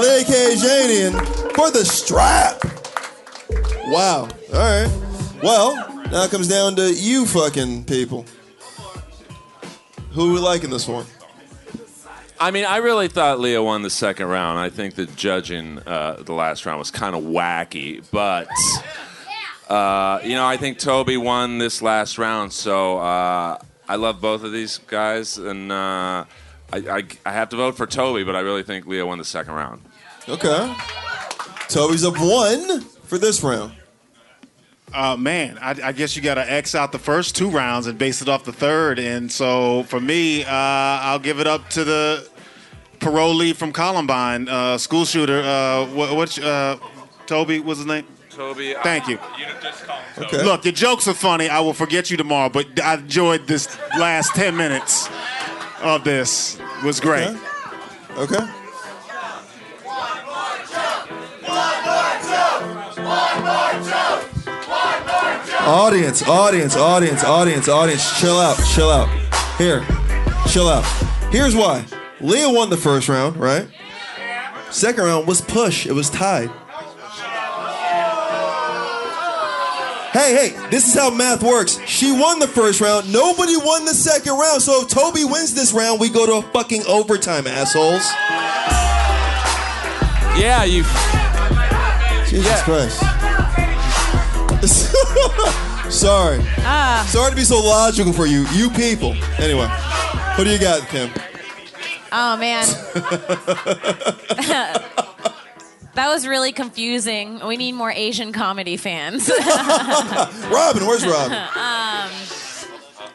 [0.00, 2.64] Leah Kayajanian for the strap.
[3.92, 4.22] Wow.
[4.52, 4.90] All right.
[5.40, 5.76] Well,
[6.10, 8.26] now it comes down to you fucking people.
[10.14, 11.06] Who are we liking this one?
[12.38, 14.58] I mean, I really thought Leah won the second round.
[14.58, 18.48] I think the judging uh, the last round was kind of wacky, but
[19.68, 22.52] uh, you know, I think Toby won this last round.
[22.52, 23.58] So uh,
[23.88, 26.24] I love both of these guys, and uh,
[26.72, 29.24] I, I, I have to vote for Toby, but I really think Leah won the
[29.24, 29.82] second round.
[30.28, 30.74] Okay.
[31.68, 33.72] Toby's up one for this round.
[34.94, 37.98] Uh, man, I, I guess you got to X out the first two rounds and
[37.98, 38.98] base it off the third.
[38.98, 42.28] And so for me, uh, I'll give it up to the
[42.98, 45.40] parolee from Columbine, uh, school shooter.
[45.42, 46.78] Uh, what, what uh,
[47.26, 48.06] Toby was his name?
[48.30, 49.18] Toby, Thank you.
[49.38, 50.42] You just call Okay.
[50.42, 51.48] Look, your jokes are funny.
[51.48, 55.08] I will forget you tomorrow, but I enjoyed this last 10 minutes
[55.82, 56.58] of this.
[56.58, 57.28] It was great.
[57.28, 58.36] Okay.
[58.36, 58.65] Okay.
[65.66, 69.08] Audience, audience, audience, audience, audience, chill out, chill out.
[69.58, 69.84] Here,
[70.48, 70.84] chill out.
[71.32, 71.84] Here's why.
[72.20, 73.66] Leah won the first round, right?
[74.70, 75.84] Second round was push.
[75.84, 76.50] It was tied.
[80.12, 81.80] Hey, hey, this is how math works.
[81.84, 83.12] She won the first round.
[83.12, 84.62] Nobody won the second round.
[84.62, 88.08] So if Toby wins this round, we go to a fucking overtime, assholes.
[90.40, 90.84] Yeah, you.
[92.30, 93.15] Jesus Christ.
[95.90, 96.38] Sorry.
[96.58, 97.06] Ah.
[97.08, 99.14] Sorry to be so logical for you, you people.
[99.38, 99.66] Anyway,
[100.36, 101.10] what do you got, Kim?
[102.12, 102.66] Oh man.
[105.94, 107.40] that was really confusing.
[107.46, 109.28] We need more Asian comedy fans.
[110.50, 111.38] Robin, where's Robin?
[111.56, 112.10] um,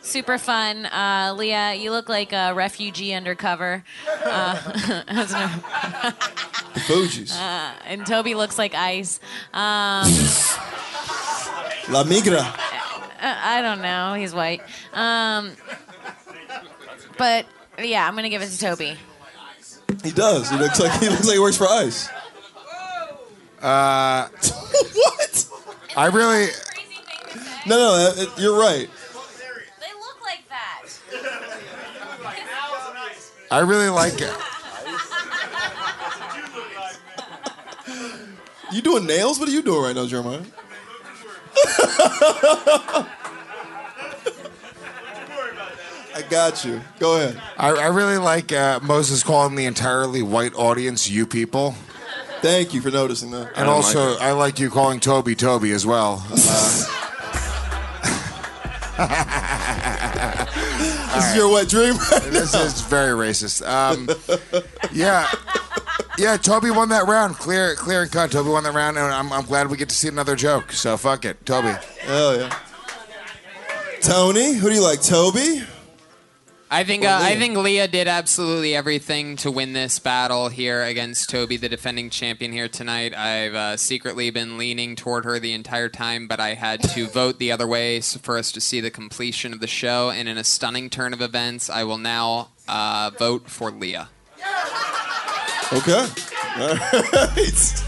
[0.02, 0.86] super fun.
[0.88, 3.84] Uh, Leah, you look like a refugee undercover.
[4.24, 4.56] Uh,
[6.74, 7.36] The Fugees.
[7.38, 9.20] uh, and Toby looks like ice.
[9.54, 10.10] Um,
[11.92, 12.42] La Migra.
[13.22, 14.14] I I don't know.
[14.16, 14.62] He's white.
[14.94, 15.52] Um,
[17.18, 17.46] but
[17.80, 18.98] yeah, I'm gonna give it to Toby.
[20.04, 20.50] He does.
[20.50, 22.10] He looks like he looks like he works for ICE.
[23.62, 24.28] Uh,
[24.94, 25.48] what?
[25.96, 26.48] I really.
[27.68, 28.90] No, no, uh, it- you're right.
[29.80, 30.84] They look like that.
[33.52, 34.34] I really like it.
[38.72, 39.38] You doing nails?
[39.40, 40.42] What are you doing right now, Jeremiah?
[46.14, 46.82] I got you.
[47.00, 47.42] Go ahead.
[47.58, 51.76] I, I really like uh, Moses calling the entirely white audience "you people."
[52.42, 53.52] Thank you for noticing that.
[53.56, 56.26] And also, I like you calling Toby Toby as well.
[56.32, 56.98] Uh,
[61.14, 61.96] this is your wet dream.
[62.32, 63.66] this is very racist.
[63.68, 64.10] Um,
[64.92, 65.30] yeah,
[66.22, 66.38] yeah.
[66.38, 68.32] Toby won that round, clear, clear and cut.
[68.32, 70.72] Toby won that round, and I'm, I'm glad we get to see another joke.
[70.72, 71.74] So fuck it, Toby.
[72.02, 72.56] Hell yeah.
[74.02, 75.64] Tony, who do you like, Toby?
[76.74, 77.40] I think uh, I Leah?
[77.40, 82.54] think Leah did absolutely everything to win this battle here against Toby, the defending champion
[82.54, 83.14] here tonight.
[83.14, 87.40] I've uh, secretly been leaning toward her the entire time, but I had to vote
[87.40, 90.10] the other way s- for us to see the completion of the show.
[90.12, 94.08] And in a stunning turn of events, I will now uh, vote for Leah.
[95.74, 96.06] Okay.
[96.58, 97.84] All right.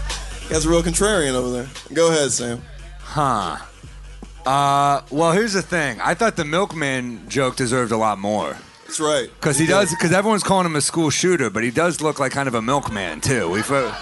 [0.50, 1.68] A real contrarian over there.
[1.92, 2.62] Go ahead, Sam.
[3.00, 3.56] Huh.
[4.46, 6.00] Uh, well, here's the thing.
[6.00, 8.56] I thought the milkman joke deserved a lot more.
[8.84, 9.30] That's right.
[9.34, 9.90] Because he does.
[9.90, 12.62] Because everyone's calling him a school shooter, but he does look like kind of a
[12.62, 13.50] milkman too.
[13.50, 13.70] We've.
[13.70, 13.94] Uh,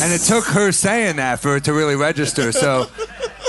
[0.00, 2.52] and it took her saying that for it to really register.
[2.52, 2.86] So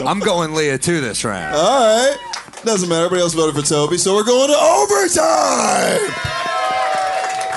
[0.06, 1.56] I'm going Leah too this round.
[1.56, 2.18] All right.
[2.64, 3.06] Doesn't matter.
[3.06, 6.34] Everybody else voted for Toby, so we're going to overtime.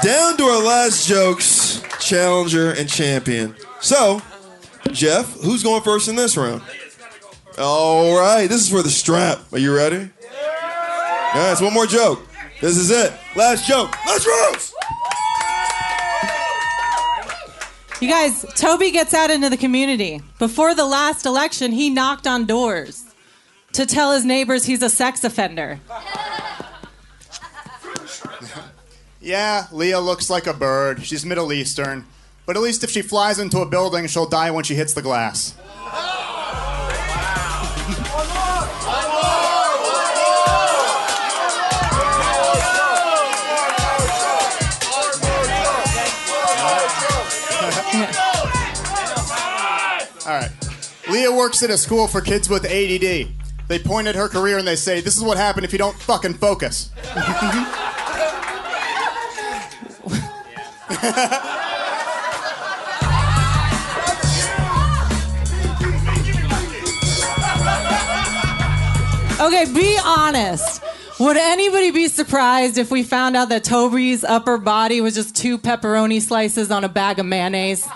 [0.02, 3.56] Down to our last jokes, challenger and champion.
[3.80, 4.22] So,
[4.92, 6.62] Jeff, who's going first in this round?
[7.58, 8.48] All right.
[8.48, 9.40] This is for the strap.
[9.52, 10.08] Are you ready?
[11.34, 12.24] It's one more joke.
[12.60, 13.12] This is it.
[13.34, 13.94] Last joke.
[14.06, 14.74] Let's roast.
[18.00, 20.20] You guys, Toby gets out into the community.
[20.38, 23.04] Before the last election, he knocked on doors
[23.72, 25.80] to tell his neighbors he's a sex offender.
[29.20, 31.04] Yeah, Leah looks like a bird.
[31.04, 32.06] She's Middle Eastern.
[32.46, 35.02] But at least if she flies into a building, she'll die when she hits the
[35.02, 35.54] glass.
[50.26, 50.50] All right.
[51.10, 53.28] Leah works at a school for kids with ADD.
[53.66, 55.96] They point at her career and they say, This is what happened if you don't
[55.96, 56.90] fucking focus.
[69.40, 70.82] Okay, be honest.
[71.20, 75.58] Would anybody be surprised if we found out that Toby's upper body was just two
[75.58, 77.86] pepperoni slices on a bag of mayonnaise?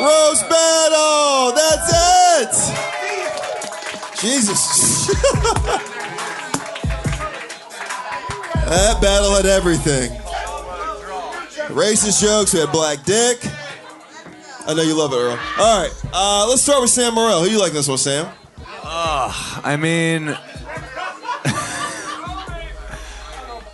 [0.00, 1.52] Roast battle.
[1.56, 1.92] That's
[2.40, 2.54] it.
[4.20, 5.94] Jesus.
[8.68, 10.10] that battle had everything.
[11.68, 12.52] Racist jokes.
[12.54, 13.38] We had black dick.
[14.66, 15.38] I know you love it, Earl.
[15.58, 15.92] All right.
[16.12, 17.42] Uh, let's start with Sam Morrell.
[17.42, 18.26] Who you like this one, Sam?
[18.90, 20.36] Ugh, I mean,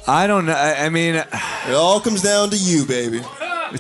[0.07, 0.53] I don't know.
[0.53, 1.27] I, I mean, it
[1.73, 3.23] all comes down to you, baby.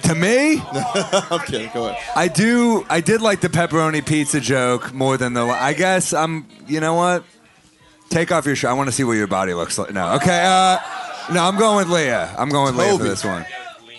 [0.02, 0.60] To me?
[0.72, 1.70] I'm kidding.
[1.72, 2.02] Go ahead.
[2.16, 2.84] I do.
[2.88, 5.44] I did like the pepperoni pizza joke more than the.
[5.44, 6.46] I guess I'm.
[6.66, 7.24] You know what?
[8.08, 8.70] Take off your shirt.
[8.70, 9.92] I want to see what your body looks like.
[9.92, 10.14] No.
[10.14, 10.42] Okay.
[10.44, 10.78] Uh,
[11.32, 12.34] no, I'm going with Leah.
[12.38, 13.08] I'm going with Leah for Toby.
[13.10, 13.46] this one.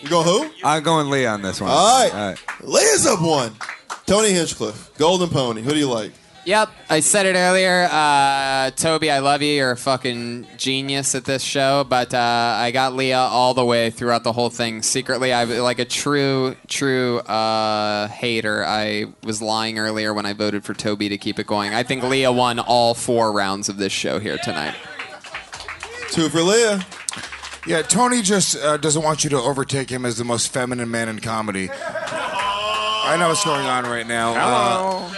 [0.02, 0.50] You going who?
[0.64, 1.70] I'm going Leah on this one.
[1.70, 2.14] All right.
[2.14, 2.38] All right.
[2.62, 3.54] Leah's up one.
[4.06, 5.62] Tony Hinchcliffe, Golden Pony.
[5.62, 6.12] Who do you like?
[6.44, 7.88] Yep, I said it earlier.
[7.90, 9.52] Uh, Toby, I love you.
[9.52, 11.82] You're a fucking genius at this show.
[11.82, 14.82] But uh, I got Leah all the way throughout the whole thing.
[14.82, 18.64] Secretly, I like a true, true uh, hater.
[18.64, 21.74] I was lying earlier when I voted for Toby to keep it going.
[21.74, 24.76] I think Leah won all four rounds of this show here tonight.
[26.12, 26.86] Two for Leah.
[27.66, 31.08] Yeah, Tony just uh, doesn't want you to overtake him as the most feminine man
[31.08, 31.68] in comedy.
[31.72, 34.34] I know what's going on right now.
[34.36, 35.14] Uh,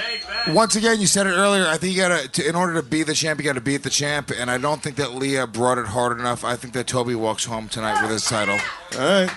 [0.54, 1.66] once again, you said it earlier.
[1.66, 3.90] I think you gotta, to, in order to be the champ, you gotta beat the
[3.90, 4.30] champ.
[4.34, 6.42] And I don't think that Leah brought it hard enough.
[6.42, 8.58] I think that Toby walks home tonight with his title.
[8.98, 9.30] All right,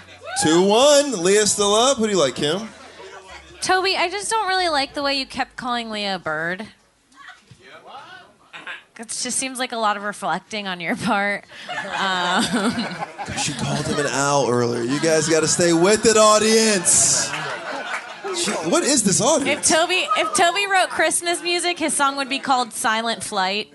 [0.43, 1.22] two one.
[1.22, 1.97] Leah's still up.
[1.97, 2.70] Who do you like, Kim?
[3.62, 6.68] Toby, I just don't really like the way you kept calling Leah a bird.
[9.02, 11.45] It just seems like a lot of reflecting on your part.
[11.97, 12.43] Um,
[13.38, 14.84] She called him an owl earlier.
[14.84, 17.30] You guys got to stay with it, audience.
[18.38, 19.68] She- what is this if audience?
[19.70, 23.74] Toby if Toby wrote Christmas music, his song would be called Silent Flight.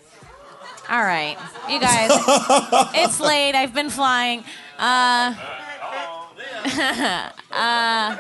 [0.89, 1.37] All right,
[1.69, 2.11] you guys,
[2.95, 3.55] it's late.
[3.57, 4.45] I've been flying.
[4.79, 5.35] Uh,
[7.51, 8.17] uh,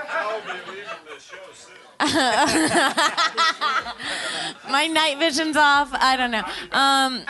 [4.70, 5.88] my night vision's off.
[5.92, 6.44] I don't know.
[6.72, 7.22] Um,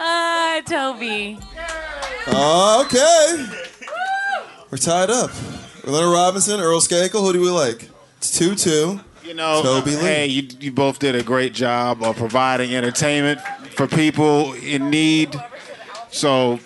[0.00, 1.38] uh, Toby.
[2.26, 3.46] Okay.
[4.70, 5.30] We're tied up.
[5.84, 7.20] Leonard Robinson, Earl Skakel.
[7.20, 7.88] Who do we like?
[8.16, 9.00] It's two two.
[9.22, 10.02] You know, Toby Lee.
[10.02, 15.34] hey, you, you both did a great job of providing entertainment for people in need.
[16.10, 16.58] So,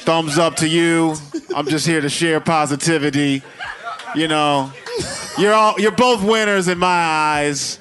[0.00, 1.14] thumbs up to you.
[1.54, 3.42] I'm just here to share positivity.
[4.16, 4.72] You know,
[5.38, 7.78] you're all you're both winners in my eyes.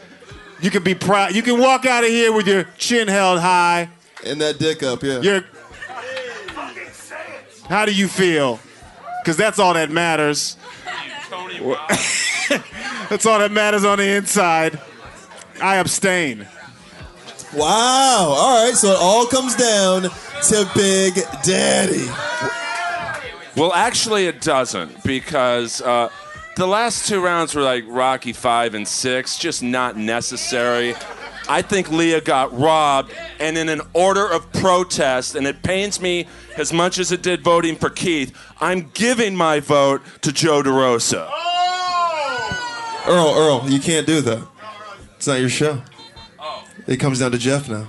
[0.61, 1.35] You can be proud.
[1.35, 3.89] You can walk out of here with your chin held high.
[4.25, 5.19] And that dick up, yeah.
[5.19, 5.43] You're.
[7.67, 8.59] How do you feel?
[9.21, 10.57] Because that's all that matters.
[13.09, 14.79] that's all that matters on the inside.
[15.61, 16.47] I abstain.
[17.55, 18.33] Wow.
[18.37, 18.75] All right.
[18.75, 22.62] So it all comes down to Big Daddy.
[23.55, 26.09] Well, actually, it doesn't because uh,
[26.55, 30.95] the last two rounds were like Rocky five and six, just not necessary.
[31.47, 36.25] I think Leah got robbed, and in an order of protest, and it pains me
[36.57, 41.29] as much as it did voting for Keith, I'm giving my vote to Joe DeRosa.
[43.05, 44.47] Earl, Earl, you can't do that.
[45.17, 45.81] It's not your show.
[46.87, 47.87] It comes down to Jeff now.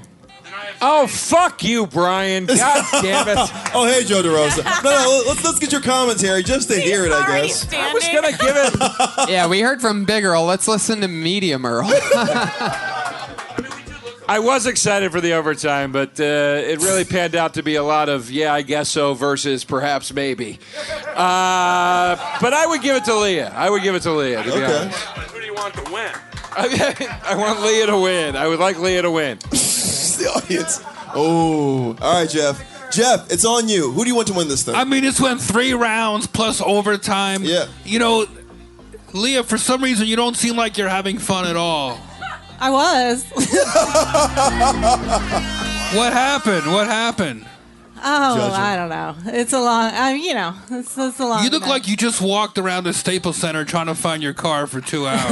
[0.81, 2.47] Oh, fuck you, Brian.
[2.47, 3.37] God damn it.
[3.75, 4.65] oh, hey, Joe DeRosa.
[4.85, 7.73] No, no, let's, let's get your commentary just to hear it, I guess.
[7.73, 8.75] I was going to give it.
[9.31, 10.45] yeah, we heard from Big Earl.
[10.45, 11.87] Let's listen to Medium Earl.
[14.27, 17.83] I was excited for the overtime, but uh, it really panned out to be a
[17.83, 20.59] lot of yeah, I guess so versus perhaps maybe.
[21.09, 23.53] Uh, but I would give it to Leah.
[23.55, 24.43] I would give it to Leah.
[24.43, 24.65] To be Okay.
[24.79, 24.99] honest.
[24.99, 26.11] Who do you want to win?
[26.57, 28.35] I want Leah to win.
[28.37, 29.39] I would like Leah to win.
[30.17, 30.81] The audience.
[31.15, 31.97] Oh.
[32.01, 32.91] All right, Jeff.
[32.91, 33.91] Jeff, it's on you.
[33.93, 34.75] Who do you want to win this thing?
[34.75, 37.43] I mean, this went three rounds plus overtime.
[37.43, 37.67] Yeah.
[37.85, 38.27] You know,
[39.13, 41.99] Leah, for some reason, you don't seem like you're having fun at all.
[42.61, 43.25] I was.
[45.95, 46.73] What happened?
[46.73, 47.47] What happened?
[48.07, 48.55] Oh, Judging.
[48.55, 49.17] I don't know.
[49.33, 49.91] It's a long.
[49.95, 51.43] I mean, you know, it's, it's a long.
[51.43, 54.67] You look like you just walked around the Staples Center trying to find your car
[54.67, 55.31] for two hours.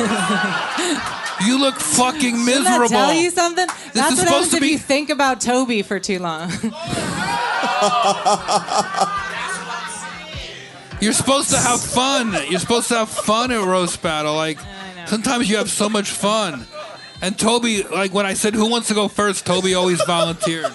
[1.46, 2.88] you look fucking miserable.
[2.88, 3.66] that tell you something?
[3.68, 6.50] is That's what supposed happens to if be- you think about Toby for too long.
[11.02, 12.32] You're supposed to have fun.
[12.48, 14.34] You're supposed to have fun at roast battle.
[14.34, 14.58] Like
[15.06, 16.64] sometimes you have so much fun.
[17.20, 20.72] And Toby, like when I said who wants to go first, Toby always volunteered.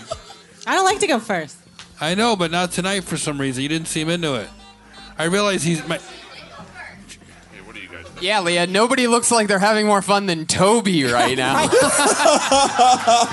[0.65, 1.57] I don't like to go first.
[1.99, 3.63] I know, but not tonight for some reason.
[3.63, 4.49] You didn't seem into it.
[5.17, 5.99] I realize he's my.
[8.21, 11.55] yeah, Leah, nobody looks like they're having more fun than Toby right now.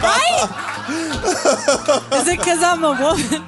[0.08, 0.46] right?
[2.14, 3.44] Is it because I'm a woman?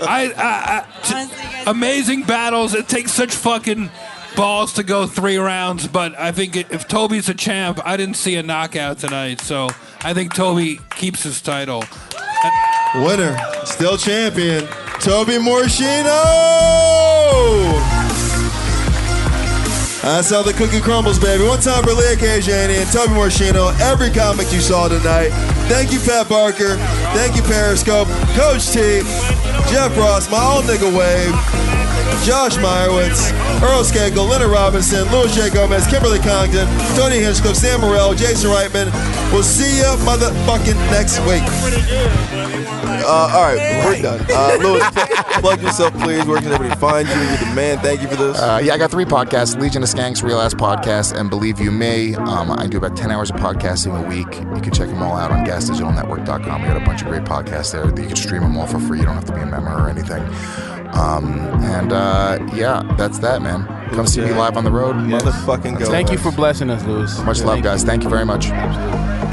[0.00, 2.74] I, I, I t- amazing battles.
[2.74, 3.90] It takes such fucking
[4.36, 8.16] balls to go three rounds, but I think it, if Toby's a champ, I didn't
[8.16, 9.68] see a knockout tonight, so
[10.02, 11.84] I think Toby keeps his title.
[12.94, 14.66] Winner, still champion,
[15.00, 16.06] Toby Muresianu.
[20.02, 21.44] That's how the cookie crumbles, baby.
[21.44, 23.78] One time for Leah Kayajanian and Toby Muresianu.
[23.80, 25.30] Every comic you saw tonight.
[25.68, 26.76] Thank you, Pat Barker.
[27.12, 28.08] Thank you, Periscope.
[28.34, 29.02] Coach Tea
[29.68, 31.75] Jeff Ross, my old nigga wave.
[32.24, 35.50] Josh Meyerowitz, Earl Skakel, Leonard Robinson, Luis J.
[35.50, 38.90] Gomez, Kimberly Congdon, Tony Hinchcliffe, Sam Morril, Jason Reitman.
[39.32, 41.42] We'll see you motherfucking next week.
[43.08, 44.20] Uh, all right, we're done.
[44.28, 44.82] Uh, Louis,
[45.40, 46.24] plug yourself, please.
[46.26, 47.14] Where can everybody find you?
[47.14, 47.78] You're the man.
[47.78, 48.38] Thank you for this.
[48.40, 51.70] Uh, yeah, I got three podcasts Legion of Skanks, Real Ass Podcast, and Believe You
[51.70, 52.16] Me.
[52.16, 54.40] Um, I do about 10 hours of podcasting a week.
[54.56, 56.62] You can check them all out on gasdigitalnetwork.com.
[56.62, 57.84] We got a bunch of great podcasts there.
[57.86, 58.98] You can stream them all for free.
[58.98, 60.22] You don't have to be a member or anything.
[60.94, 63.66] Um, and uh, yeah, that's that, man.
[63.90, 64.96] Come see me live on the road.
[64.96, 65.86] Motherfucking go.
[65.86, 67.18] Thank you for blessing us, Luis.
[67.20, 67.84] Much love, guys.
[67.84, 68.46] Thank you very much.
[68.46, 69.25] It's